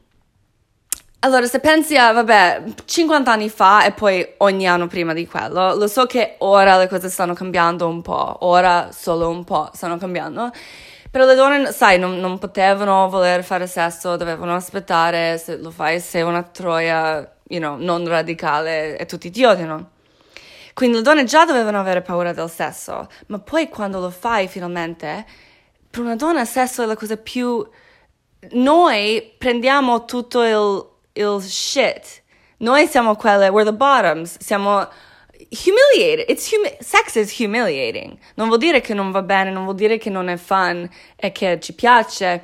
allora, 1.24 1.46
se 1.46 1.60
pensi 1.60 1.96
a, 1.96 2.12
vabbè, 2.12 2.64
50 2.84 3.32
anni 3.32 3.50
fa 3.50 3.86
e 3.86 3.94
poi 3.94 4.28
ogni 4.40 4.68
anno 4.68 4.88
prima 4.88 5.14
di 5.14 5.26
quello, 5.26 5.74
lo 5.74 5.88
so 5.88 6.06
che 6.06 6.36
ora 6.40 6.78
le 6.78 6.90
cose 6.90 7.10
stanno 7.10 7.34
cambiando 7.34 7.88
un 7.88 8.02
po', 8.02 8.40
ora 8.42 8.90
solo 8.92 9.30
un 9.30 9.46
po' 9.46 9.70
stanno 9.74 9.98
cambiando, 9.98 10.52
però 11.10 11.26
le 11.26 11.36
donne, 11.36 11.72
sai, 11.72 11.98
non, 11.98 12.18
non 12.20 12.40
potevano 12.40 13.08
voler 13.08 13.42
fare 13.46 13.68
sesso, 13.68 14.18
dovevano 14.18 14.54
aspettare, 14.54 15.38
se 15.38 15.58
lo 15.58 15.72
fai 15.72 16.02
sei 16.02 16.24
una 16.24 16.44
troia 16.44 17.36
you 17.48 17.60
know, 17.62 17.78
non 17.78 18.06
radicale 18.06 18.98
e 18.98 19.06
tutti 19.06 19.32
ti 19.32 19.46
odiano. 19.46 19.92
Quindi 20.74 20.98
le 20.98 21.04
donne 21.04 21.24
già 21.24 21.46
dovevano 21.46 21.80
avere 21.80 22.02
paura 22.02 22.34
del 22.34 22.50
sesso, 22.50 23.08
ma 23.28 23.40
poi 23.40 23.70
quando 23.70 24.02
lo 24.02 24.10
fai 24.10 24.50
finalmente, 24.50 25.26
per 25.90 26.02
una 26.02 26.18
donna 26.18 26.42
il 26.42 26.48
sesso 26.48 26.84
è 26.84 26.86
la 26.86 26.96
cosa 26.96 27.16
più... 27.16 27.66
Noi 28.52 29.36
prendiamo 29.38 30.04
tutto 30.04 30.44
il, 30.44 30.93
il 31.14 31.42
shit. 31.42 32.22
Noi 32.58 32.88
siamo 32.88 33.16
quelle, 33.16 33.50
we're 33.50 33.66
the 33.66 33.76
bottoms, 33.76 34.38
siamo 34.40 34.88
humiliated. 35.50 36.30
It's 36.30 36.52
humi- 36.52 36.78
sex 36.80 37.16
is 37.16 37.32
humiliating. 37.32 38.18
Non 38.36 38.48
vuol 38.48 38.60
dire 38.60 38.82
che 38.82 38.94
non 38.94 39.12
va 39.12 39.22
bene, 39.22 39.52
non 39.52 39.64
vuol 39.64 39.76
dire 39.76 39.98
che 39.98 40.10
non 40.10 40.30
è 40.30 40.38
fun 40.38 40.90
e 41.16 41.32
che 41.32 41.60
ci 41.60 41.74
piace, 41.74 42.44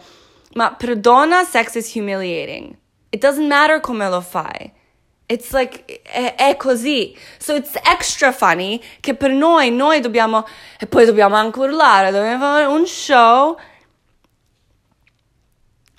ma 0.54 0.74
per 0.74 0.98
donna 0.98 1.44
sex 1.44 1.76
is 1.76 1.94
humiliating. 1.94 2.76
It 3.12 3.22
doesn't 3.22 3.48
matter 3.48 3.80
come 3.80 4.08
lo 4.10 4.22
fai. 4.22 4.74
It's 5.26 5.52
like, 5.52 6.02
è, 6.02 6.36
è, 6.36 6.58
così. 6.58 7.16
So 7.38 7.54
it's 7.56 7.76
extra 7.84 8.32
funny 8.32 8.82
che 9.00 9.14
per 9.14 9.30
noi, 9.32 9.70
noi 9.70 10.00
dobbiamo, 10.00 10.46
e 10.80 10.88
poi 10.88 11.06
dobbiamo 11.06 11.36
anche 11.36 11.60
urlare, 11.60 12.12
dobbiamo 12.12 12.40
fare 12.40 12.66
un 12.66 12.86
show. 12.88 13.56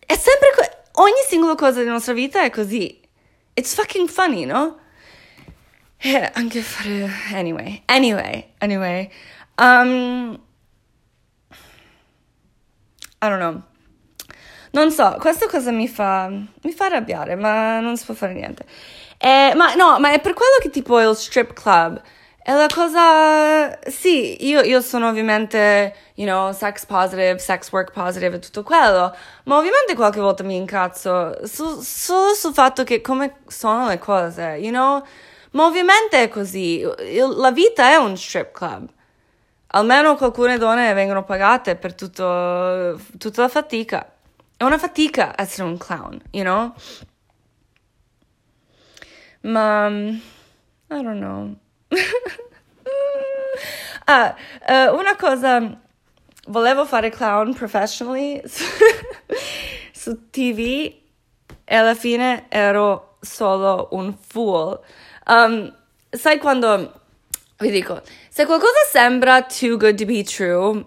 È 0.04 0.16
sempre, 0.16 0.79
ogni 1.00 1.22
singola 1.28 1.54
cosa 1.54 1.80
della 1.80 1.92
nostra 1.92 2.12
vita 2.12 2.42
è 2.42 2.50
così. 2.50 3.00
It's 3.54 3.74
fucking 3.74 4.08
funny, 4.08 4.44
no? 4.44 4.78
Eh, 5.98 6.30
anche 6.34 6.62
fare, 6.62 7.10
anyway, 7.32 7.82
anyway, 7.86 8.52
anyway. 8.58 9.10
Um, 9.56 10.40
I 13.20 13.28
don't 13.28 13.38
know. 13.38 13.62
Non 14.72 14.90
so, 14.92 15.16
questa 15.18 15.46
cosa 15.48 15.72
mi 15.72 15.88
fa, 15.88 16.28
mi 16.28 16.72
fa 16.72 16.86
arrabbiare, 16.86 17.34
ma 17.34 17.80
non 17.80 17.96
si 17.96 18.04
può 18.04 18.14
fare 18.14 18.32
niente. 18.32 18.64
Eh, 19.18 19.52
ma 19.56 19.74
no, 19.74 19.98
ma 19.98 20.12
è 20.12 20.20
per 20.20 20.32
quello 20.32 20.56
che 20.60 20.70
tipo 20.70 20.98
il 21.00 21.14
strip 21.14 21.52
club 21.52 22.00
è 22.42 22.52
la 22.52 22.66
cosa... 22.72 23.78
Sì, 23.88 24.46
io, 24.46 24.62
io 24.62 24.80
sono 24.80 25.08
ovviamente, 25.08 25.94
you 26.14 26.26
know, 26.26 26.52
sex 26.52 26.86
positive, 26.86 27.38
sex 27.38 27.70
work 27.70 27.92
positive 27.92 28.36
e 28.36 28.38
tutto 28.38 28.62
quello, 28.62 29.14
ma 29.44 29.56
ovviamente 29.56 29.94
qualche 29.94 30.20
volta 30.20 30.42
mi 30.42 30.56
incazzo 30.56 31.46
su, 31.46 31.80
solo 31.80 32.34
sul 32.34 32.54
fatto 32.54 32.82
che 32.84 33.00
come 33.02 33.40
sono 33.46 33.88
le 33.88 33.98
cose, 33.98 34.58
you 34.60 34.70
know? 34.70 35.04
Ma 35.52 35.66
ovviamente 35.66 36.22
è 36.22 36.28
così, 36.28 36.82
la 37.36 37.50
vita 37.52 37.90
è 37.90 37.96
un 37.96 38.16
strip 38.16 38.52
club. 38.52 38.88
Almeno 39.72 40.16
alcune 40.18 40.58
donne 40.58 40.92
vengono 40.94 41.24
pagate 41.24 41.76
per 41.76 41.94
tutto, 41.94 43.00
tutta 43.18 43.42
la 43.42 43.48
fatica. 43.48 44.12
È 44.56 44.64
una 44.64 44.78
fatica 44.78 45.34
essere 45.36 45.68
un 45.68 45.76
clown, 45.78 46.20
you 46.32 46.42
know? 46.44 46.74
Ma 49.42 49.88
I 49.88 51.02
don't 51.02 51.18
know. 51.18 51.54
Ah, 54.06 54.34
uh, 54.68 54.94
una 54.94 55.16
cosa, 55.16 55.80
volevo 56.46 56.84
fare 56.84 57.10
clown 57.10 57.54
professionally 57.54 58.40
su, 58.46 58.64
su 59.92 60.30
TV 60.30 60.92
e 61.64 61.76
alla 61.76 61.94
fine 61.94 62.46
ero 62.48 63.16
solo 63.20 63.88
un 63.92 64.14
fool. 64.14 64.80
Um, 65.26 65.72
sai 66.10 66.38
quando 66.38 67.00
vi 67.58 67.70
dico, 67.70 68.00
se 68.28 68.46
qualcosa 68.46 68.72
sembra 68.90 69.42
too 69.42 69.76
good 69.76 69.96
to 69.96 70.06
be 70.06 70.22
true, 70.22 70.84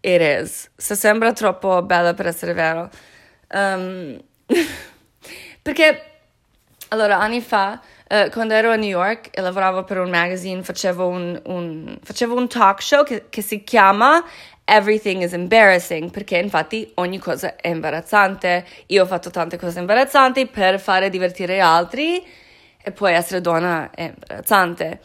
it 0.00 0.20
is. 0.20 0.70
Se 0.76 0.94
sembra 0.94 1.32
troppo 1.32 1.82
bella 1.82 2.14
per 2.14 2.26
essere 2.26 2.54
vero. 2.54 2.90
Um, 3.50 4.18
perché, 5.62 6.02
allora, 6.88 7.18
anni 7.18 7.40
fa 7.40 7.80
uh, 8.14 8.30
quando 8.30 8.54
ero 8.54 8.70
a 8.70 8.76
New 8.76 8.88
York 8.88 9.28
e 9.32 9.40
lavoravo 9.40 9.84
per 9.84 9.98
un 9.98 10.10
magazine, 10.10 10.62
facevo 10.62 11.06
un, 11.06 11.40
un, 11.46 11.98
facevo 12.02 12.36
un 12.36 12.48
talk 12.48 12.82
show 12.82 13.04
che, 13.04 13.26
che 13.28 13.42
si 13.42 13.64
chiama 13.64 14.24
Everything 14.64 15.22
is 15.22 15.32
embarrassing, 15.32 16.10
perché 16.10 16.38
infatti 16.38 16.90
ogni 16.94 17.18
cosa 17.18 17.56
è 17.56 17.68
imbarazzante. 17.68 18.64
Io 18.86 19.02
ho 19.02 19.06
fatto 19.06 19.30
tante 19.30 19.58
cose 19.58 19.80
imbarazzanti 19.80 20.46
per 20.46 20.80
fare 20.80 21.10
divertire 21.10 21.60
altri 21.60 22.24
e 22.82 22.92
poi 22.92 23.12
essere 23.12 23.40
donna 23.40 23.90
è 23.90 24.04
imbarazzante. 24.04 25.00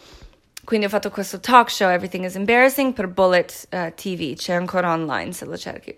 Quindi 0.63 0.85
ho 0.85 0.89
fatto 0.89 1.09
questo 1.09 1.39
talk 1.39 1.69
show, 1.71 1.89
Everything 1.89 2.25
is 2.25 2.35
Embarrassing, 2.35 2.93
per 2.93 3.07
Bullet 3.07 3.67
uh, 3.71 3.91
TV, 3.95 4.35
c'è 4.35 4.53
ancora 4.53 4.91
online 4.91 5.33
se 5.33 5.45
lo 5.45 5.57
cerchi. 5.57 5.97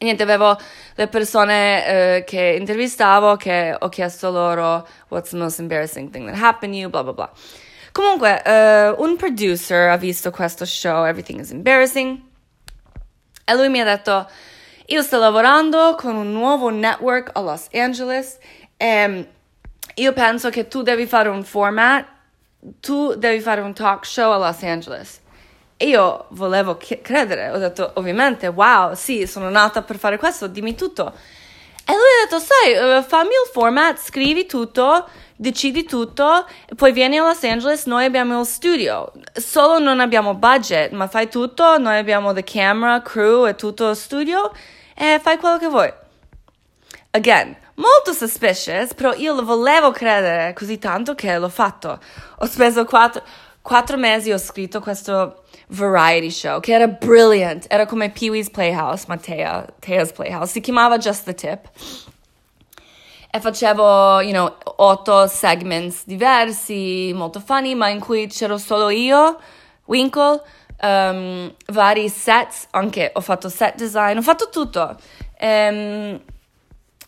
E 0.00 0.04
niente, 0.04 0.22
avevo 0.22 0.56
le 0.94 1.08
persone 1.08 2.20
uh, 2.20 2.24
che 2.24 2.56
intervistavo 2.58 3.34
che 3.34 3.76
ho 3.76 3.88
chiesto 3.88 4.30
loro 4.30 4.86
what's 5.08 5.30
the 5.30 5.36
most 5.36 5.58
embarrassing 5.58 6.10
thing 6.10 6.26
that 6.26 6.40
happened 6.40 6.72
to 6.72 6.78
you, 6.78 6.88
bla 6.88 7.02
bla 7.02 7.12
bla. 7.12 7.32
Comunque, 7.90 8.42
uh, 8.46 9.02
un 9.02 9.16
producer 9.16 9.88
ha 9.88 9.96
visto 9.96 10.30
questo 10.30 10.64
show, 10.64 11.04
Everything 11.04 11.40
is 11.40 11.50
Embarrassing, 11.50 12.20
e 13.44 13.54
lui 13.54 13.68
mi 13.70 13.80
ha 13.80 13.84
detto, 13.84 14.28
io 14.86 15.02
sto 15.02 15.18
lavorando 15.18 15.96
con 15.96 16.14
un 16.14 16.30
nuovo 16.32 16.70
network 16.70 17.30
a 17.34 17.40
Los 17.40 17.66
Angeles 17.72 18.38
e 18.76 19.26
io 19.94 20.12
penso 20.12 20.50
che 20.50 20.68
tu 20.68 20.82
devi 20.82 21.06
fare 21.06 21.28
un 21.28 21.42
format, 21.42 22.06
tu 22.80 23.14
devi 23.14 23.40
fare 23.40 23.62
un 23.62 23.72
talk 23.72 24.06
show 24.06 24.30
a 24.30 24.36
Los 24.36 24.62
Angeles. 24.62 25.20
E 25.80 25.86
io 25.86 26.26
volevo 26.30 26.76
credere, 26.76 27.50
ho 27.50 27.58
detto 27.58 27.92
ovviamente, 27.94 28.48
wow, 28.48 28.94
sì, 28.94 29.28
sono 29.28 29.48
nata 29.48 29.82
per 29.82 29.96
fare 29.96 30.18
questo, 30.18 30.48
dimmi 30.48 30.74
tutto. 30.74 31.06
E 31.86 31.92
lui 31.92 32.02
ha 32.02 32.24
detto, 32.24 32.40
sai, 32.40 32.98
uh, 32.98 33.02
fammi 33.04 33.28
il 33.28 33.50
format, 33.52 33.96
scrivi 33.96 34.44
tutto, 34.44 35.08
decidi 35.36 35.84
tutto, 35.84 36.46
poi 36.74 36.90
vieni 36.90 37.18
a 37.18 37.22
Los 37.22 37.44
Angeles, 37.44 37.86
noi 37.86 38.04
abbiamo 38.04 38.40
il 38.40 38.46
studio. 38.46 39.12
Solo 39.32 39.78
non 39.78 40.00
abbiamo 40.00 40.34
budget, 40.34 40.90
ma 40.90 41.06
fai 41.06 41.30
tutto, 41.30 41.78
noi 41.78 41.96
abbiamo 41.96 42.32
the 42.32 42.42
camera, 42.42 43.00
crew 43.00 43.46
e 43.46 43.54
tutto 43.54 43.94
studio, 43.94 44.52
e 44.96 45.20
fai 45.22 45.38
quello 45.38 45.58
che 45.58 45.68
vuoi. 45.68 45.94
Again, 47.12 47.56
molto 47.76 48.12
suspicious, 48.12 48.94
però 48.94 49.14
io 49.14 49.32
lo 49.32 49.44
volevo 49.44 49.92
credere 49.92 50.54
così 50.54 50.76
tanto 50.78 51.14
che 51.14 51.38
l'ho 51.38 51.48
fatto. 51.48 52.00
Ho 52.38 52.46
speso 52.46 52.84
quattro, 52.84 53.22
quattro 53.62 53.96
mesi, 53.96 54.32
ho 54.32 54.38
scritto 54.38 54.80
questo 54.80 55.44
variety 55.68 56.30
show 56.30 56.60
che 56.60 56.72
era 56.72 56.86
brilliant, 56.86 57.66
era 57.68 57.86
come 57.86 58.10
Pee-wee's 58.10 58.50
Playhouse, 58.50 59.04
ma 59.08 59.16
Tea, 59.16 59.66
Tea's 59.80 60.12
Playhouse, 60.12 60.52
si 60.52 60.60
chiamava 60.60 60.98
Just 60.98 61.24
the 61.24 61.34
Tip. 61.34 61.68
E 63.30 63.40
facevo, 63.40 64.20
you 64.22 64.32
know, 64.32 64.56
otto 64.76 65.26
segments 65.26 66.04
diversi, 66.06 67.12
molto 67.14 67.40
funny, 67.40 67.74
ma 67.74 67.88
in 67.88 68.00
cui 68.00 68.26
c'ero 68.26 68.56
solo 68.56 68.88
io, 68.88 69.38
Winkle, 69.84 70.42
um, 70.80 71.54
vari 71.66 72.08
sets, 72.08 72.68
anche 72.70 73.10
ho 73.12 73.20
fatto 73.20 73.50
set 73.50 73.74
design, 73.76 74.16
ho 74.16 74.22
fatto 74.22 74.48
tutto. 74.48 74.96
Um, 75.40 76.20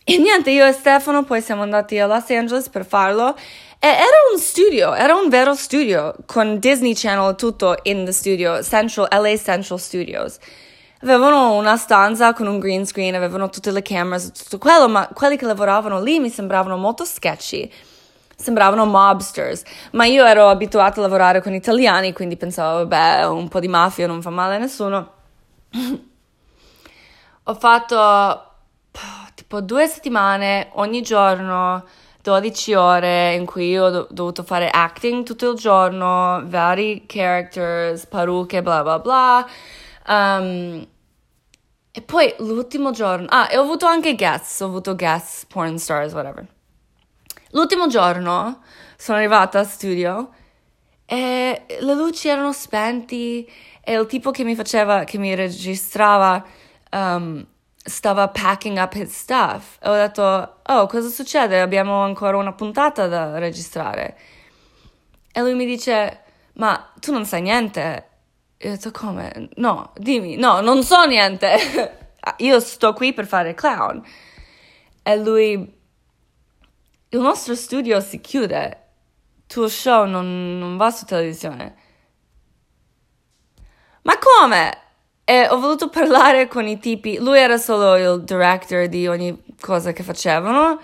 e 0.04 0.18
niente, 0.18 0.50
io 0.50 0.66
e 0.66 0.72
Stefano 0.72 1.24
poi 1.24 1.40
siamo 1.40 1.62
andati 1.62 1.98
a 1.98 2.06
Los 2.06 2.28
Angeles 2.30 2.68
per 2.68 2.84
farlo 2.84 3.36
e 3.82 3.88
era 3.88 4.04
un 4.30 4.38
studio, 4.38 4.92
era 4.94 5.14
un 5.14 5.30
vero 5.30 5.54
studio 5.54 6.14
con 6.26 6.58
Disney 6.58 6.92
Channel 6.94 7.34
tutto 7.34 7.78
in 7.84 8.04
the 8.04 8.12
studio, 8.12 8.62
Central, 8.62 9.08
LA 9.10 9.38
Central 9.38 9.80
Studios. 9.80 10.36
Avevano 11.00 11.54
una 11.54 11.78
stanza 11.78 12.34
con 12.34 12.46
un 12.46 12.58
green 12.58 12.84
screen, 12.84 13.14
avevano 13.14 13.48
tutte 13.48 13.70
le 13.70 13.80
camere 13.80 14.32
tutto 14.32 14.58
quello, 14.58 14.86
ma 14.86 15.08
quelli 15.08 15.38
che 15.38 15.46
lavoravano 15.46 16.02
lì 16.02 16.18
mi 16.18 16.28
sembravano 16.28 16.76
molto 16.76 17.06
sketchy. 17.06 17.72
Sembravano 18.36 18.84
mobsters, 18.84 19.62
ma 19.92 20.04
io 20.04 20.26
ero 20.26 20.48
abituata 20.48 21.00
a 21.00 21.02
lavorare 21.02 21.40
con 21.40 21.54
italiani, 21.54 22.12
quindi 22.12 22.36
pensavo, 22.36 22.86
vabbè, 22.86 23.26
un 23.28 23.48
po' 23.48 23.60
di 23.60 23.68
mafia 23.68 24.06
non 24.06 24.20
fa 24.20 24.28
male 24.28 24.56
a 24.56 24.58
nessuno. 24.58 25.12
Ho 27.44 27.54
fatto 27.54 28.44
tipo 29.34 29.62
due 29.62 29.86
settimane 29.86 30.68
ogni 30.72 31.00
giorno 31.00 31.82
12 32.22 32.74
ore 32.74 33.34
in 33.34 33.46
cui 33.46 33.78
ho 33.78 34.06
dovuto 34.10 34.42
fare 34.42 34.68
acting 34.68 35.24
tutto 35.24 35.50
il 35.50 35.56
giorno, 35.56 36.42
vari 36.46 37.04
characters, 37.06 38.06
parrucche, 38.06 38.62
bla 38.62 38.82
bla 38.82 38.98
bla. 38.98 39.48
Um, 40.06 40.86
e 41.92 42.02
poi 42.02 42.32
l'ultimo 42.38 42.92
giorno, 42.92 43.26
ah, 43.30 43.48
e 43.50 43.56
ho 43.56 43.62
avuto 43.62 43.86
anche 43.86 44.14
guests, 44.14 44.60
ho 44.60 44.66
avuto 44.66 44.94
guests, 44.94 45.44
porn 45.46 45.78
stars, 45.78 46.12
whatever. 46.12 46.46
L'ultimo 47.50 47.88
giorno 47.88 48.62
sono 48.96 49.18
arrivata 49.18 49.58
a 49.58 49.64
studio 49.64 50.30
e 51.04 51.64
le 51.80 51.94
luci 51.94 52.28
erano 52.28 52.52
spenti 52.52 53.50
e 53.82 53.94
il 53.94 54.06
tipo 54.06 54.30
che 54.30 54.44
mi 54.44 54.54
faceva, 54.54 55.02
che 55.02 55.18
mi 55.18 55.34
registrava, 55.34 56.44
um, 56.92 57.44
stava 57.82 58.28
packing 58.28 58.78
up 58.78 58.94
his 58.94 59.14
stuff 59.14 59.78
e 59.80 59.88
ho 59.88 59.94
detto, 59.94 60.60
oh, 60.62 60.86
cosa 60.86 61.08
succede? 61.08 61.60
Abbiamo 61.60 62.02
ancora 62.02 62.36
una 62.36 62.52
puntata 62.52 63.06
da 63.06 63.38
registrare. 63.38 64.18
E 65.32 65.40
lui 65.40 65.54
mi 65.54 65.64
dice, 65.64 66.22
ma 66.54 66.92
tu 67.00 67.12
non 67.12 67.24
sai 67.24 67.42
niente? 67.42 68.08
E 68.56 68.68
ho 68.68 68.70
detto, 68.72 68.90
come? 68.90 69.48
No, 69.56 69.92
dimmi, 69.96 70.36
no, 70.36 70.60
non 70.60 70.82
so 70.82 71.04
niente. 71.04 72.08
Io 72.38 72.60
sto 72.60 72.92
qui 72.92 73.14
per 73.14 73.26
fare 73.26 73.54
clown. 73.54 74.02
E 75.02 75.16
lui, 75.16 75.52
il 77.08 77.18
nostro 77.18 77.54
studio 77.54 78.00
si 78.00 78.20
chiude, 78.20 78.88
tuo 79.46 79.68
show 79.68 80.04
non, 80.04 80.58
non 80.58 80.76
va 80.76 80.90
su 80.90 81.06
televisione. 81.06 81.76
Ma 84.02 84.18
come? 84.18 84.79
E 85.30 85.46
ho 85.48 85.60
voluto 85.60 85.88
parlare 85.88 86.48
con 86.48 86.66
i 86.66 86.80
tipi, 86.80 87.18
lui 87.18 87.38
era 87.38 87.56
solo 87.56 87.94
il 87.94 88.24
director 88.24 88.88
di 88.88 89.06
ogni 89.06 89.40
cosa 89.60 89.92
che 89.92 90.02
facevano 90.02 90.80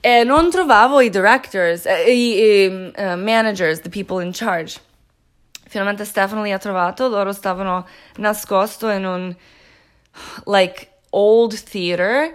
e 0.00 0.24
non 0.24 0.50
trovavo 0.50 1.00
i 1.00 1.08
directors, 1.08 1.86
eh, 1.86 2.10
i, 2.12 2.64
i 2.64 2.66
uh, 2.66 3.16
managers, 3.16 3.82
the 3.82 3.88
people 3.88 4.20
in 4.20 4.32
charge. 4.32 4.80
Finalmente 5.68 6.04
Stefano 6.04 6.42
li 6.42 6.50
ha 6.50 6.58
trovato, 6.58 7.06
loro 7.06 7.30
stavano 7.30 7.86
nascosto 8.16 8.88
in 8.88 9.04
un 9.04 9.36
like 10.46 10.88
old 11.10 11.56
theater 11.70 12.34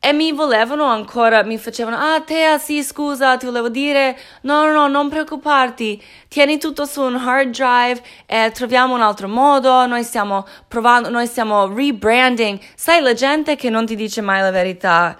e 0.00 0.12
mi 0.12 0.32
volevano 0.32 0.84
ancora, 0.84 1.42
mi 1.42 1.58
facevano, 1.58 1.96
ah 1.96 2.20
Tea 2.20 2.58
sì 2.58 2.84
scusa, 2.84 3.36
ti 3.36 3.46
volevo 3.46 3.68
dire, 3.68 4.16
no 4.42 4.64
no 4.64 4.72
no, 4.72 4.86
non 4.86 5.08
preoccuparti, 5.08 6.00
tieni 6.28 6.58
tutto 6.58 6.84
su 6.84 7.02
un 7.02 7.16
hard 7.16 7.50
drive 7.50 8.00
e 8.26 8.50
troviamo 8.52 8.94
un 8.94 9.02
altro 9.02 9.26
modo, 9.28 9.86
noi 9.86 10.04
stiamo 10.04 10.46
provando, 10.68 11.10
noi 11.10 11.26
stiamo 11.26 11.66
rebranding, 11.74 12.60
sai 12.76 13.00
la 13.00 13.12
gente 13.12 13.56
che 13.56 13.70
non 13.70 13.86
ti 13.86 13.96
dice 13.96 14.20
mai 14.20 14.40
la 14.40 14.52
verità 14.52 15.16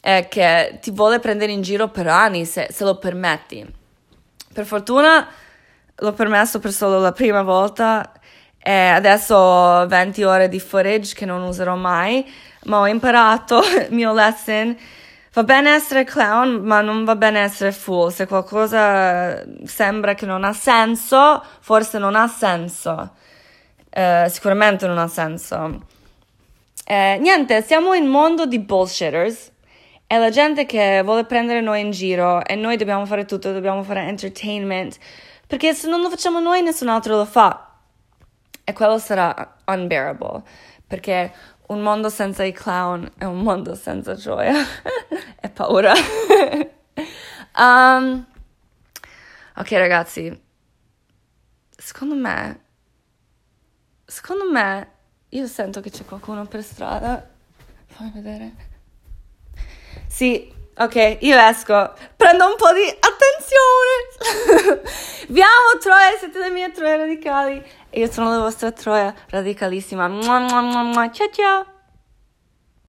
e 0.00 0.28
che 0.28 0.78
ti 0.80 0.92
vuole 0.92 1.18
prendere 1.18 1.50
in 1.50 1.62
giro 1.62 1.88
per 1.88 2.06
anni 2.06 2.44
se, 2.44 2.68
se 2.70 2.84
lo 2.84 2.98
permetti. 2.98 3.66
Per 4.52 4.64
fortuna 4.64 5.26
l'ho 5.96 6.12
permesso 6.12 6.60
per 6.60 6.72
solo 6.72 7.00
la 7.00 7.12
prima 7.12 7.42
volta 7.42 8.12
e 8.64 8.72
adesso 8.72 9.34
ho 9.34 9.86
20 9.86 10.22
ore 10.22 10.48
di 10.48 10.60
footage 10.60 11.14
che 11.14 11.24
non 11.24 11.42
userò 11.42 11.74
mai, 11.74 12.24
ma 12.64 12.80
ho 12.80 12.86
imparato 12.86 13.60
il 13.88 13.88
mio 13.90 14.12
lesson. 14.12 14.76
Va 15.34 15.44
bene 15.44 15.70
essere 15.70 16.04
clown, 16.04 16.60
ma 16.62 16.82
non 16.82 17.04
va 17.04 17.16
bene 17.16 17.40
essere 17.40 17.72
fool. 17.72 18.12
Se 18.12 18.26
qualcosa 18.26 19.42
sembra 19.64 20.14
che 20.14 20.26
non 20.26 20.44
ha 20.44 20.52
senso, 20.52 21.42
forse 21.60 21.98
non 21.98 22.14
ha 22.14 22.28
senso. 22.28 23.14
Eh, 23.88 24.26
sicuramente 24.28 24.86
non 24.86 24.98
ha 24.98 25.08
senso. 25.08 25.86
Eh, 26.84 27.18
niente, 27.20 27.62
siamo 27.62 27.94
in 27.94 28.06
mondo 28.06 28.44
di 28.44 28.58
bullshitters. 28.58 29.52
E 30.12 30.18
la 30.18 30.28
gente 30.28 30.66
che 30.66 31.00
vuole 31.02 31.24
prendere 31.24 31.62
noi 31.62 31.80
in 31.80 31.90
giro 31.90 32.44
e 32.44 32.54
noi 32.54 32.76
dobbiamo 32.76 33.06
fare 33.06 33.24
tutto, 33.24 33.50
dobbiamo 33.50 33.82
fare 33.82 34.02
entertainment, 34.02 34.98
perché 35.46 35.72
se 35.72 35.88
non 35.88 36.02
lo 36.02 36.10
facciamo 36.10 36.38
noi 36.38 36.60
nessun 36.60 36.88
altro 36.88 37.16
lo 37.16 37.24
fa. 37.24 37.70
E 38.62 38.74
quello 38.74 38.98
sarà 38.98 39.56
unbearable, 39.64 40.42
perché 40.86 41.32
un 41.72 41.80
mondo 41.80 42.08
senza 42.08 42.44
i 42.44 42.52
clown 42.52 43.10
è 43.16 43.24
un 43.24 43.40
mondo 43.40 43.74
senza 43.74 44.14
gioia 44.14 44.54
e 45.40 45.48
paura. 45.48 45.92
um, 47.58 48.26
ok 49.56 49.70
ragazzi, 49.72 50.42
secondo 51.76 52.14
me, 52.14 52.60
secondo 54.04 54.50
me, 54.50 54.90
io 55.30 55.46
sento 55.46 55.80
che 55.80 55.90
c'è 55.90 56.04
qualcuno 56.04 56.46
per 56.46 56.62
strada. 56.62 57.28
Fammi 57.86 58.10
vedere. 58.10 58.52
Sì, 60.06 60.52
ok, 60.76 61.18
io 61.20 61.38
esco, 61.38 61.92
prendo 62.16 62.46
un 62.46 62.56
po' 62.56 62.72
di 62.72 62.86
attenzione. 62.86 64.80
Vi 65.28 65.40
amo 65.40 65.78
Troia, 65.80 66.16
siete 66.18 66.38
le 66.38 66.50
mie 66.50 66.70
troie 66.72 66.96
radicali 66.96 67.62
e 67.90 68.00
io 68.00 68.10
sono 68.10 68.30
la 68.30 68.38
vostra 68.38 68.72
troia 68.72 69.14
radicalissima. 69.30 70.08
Ciao 70.08 71.30
ciao. 71.32 71.71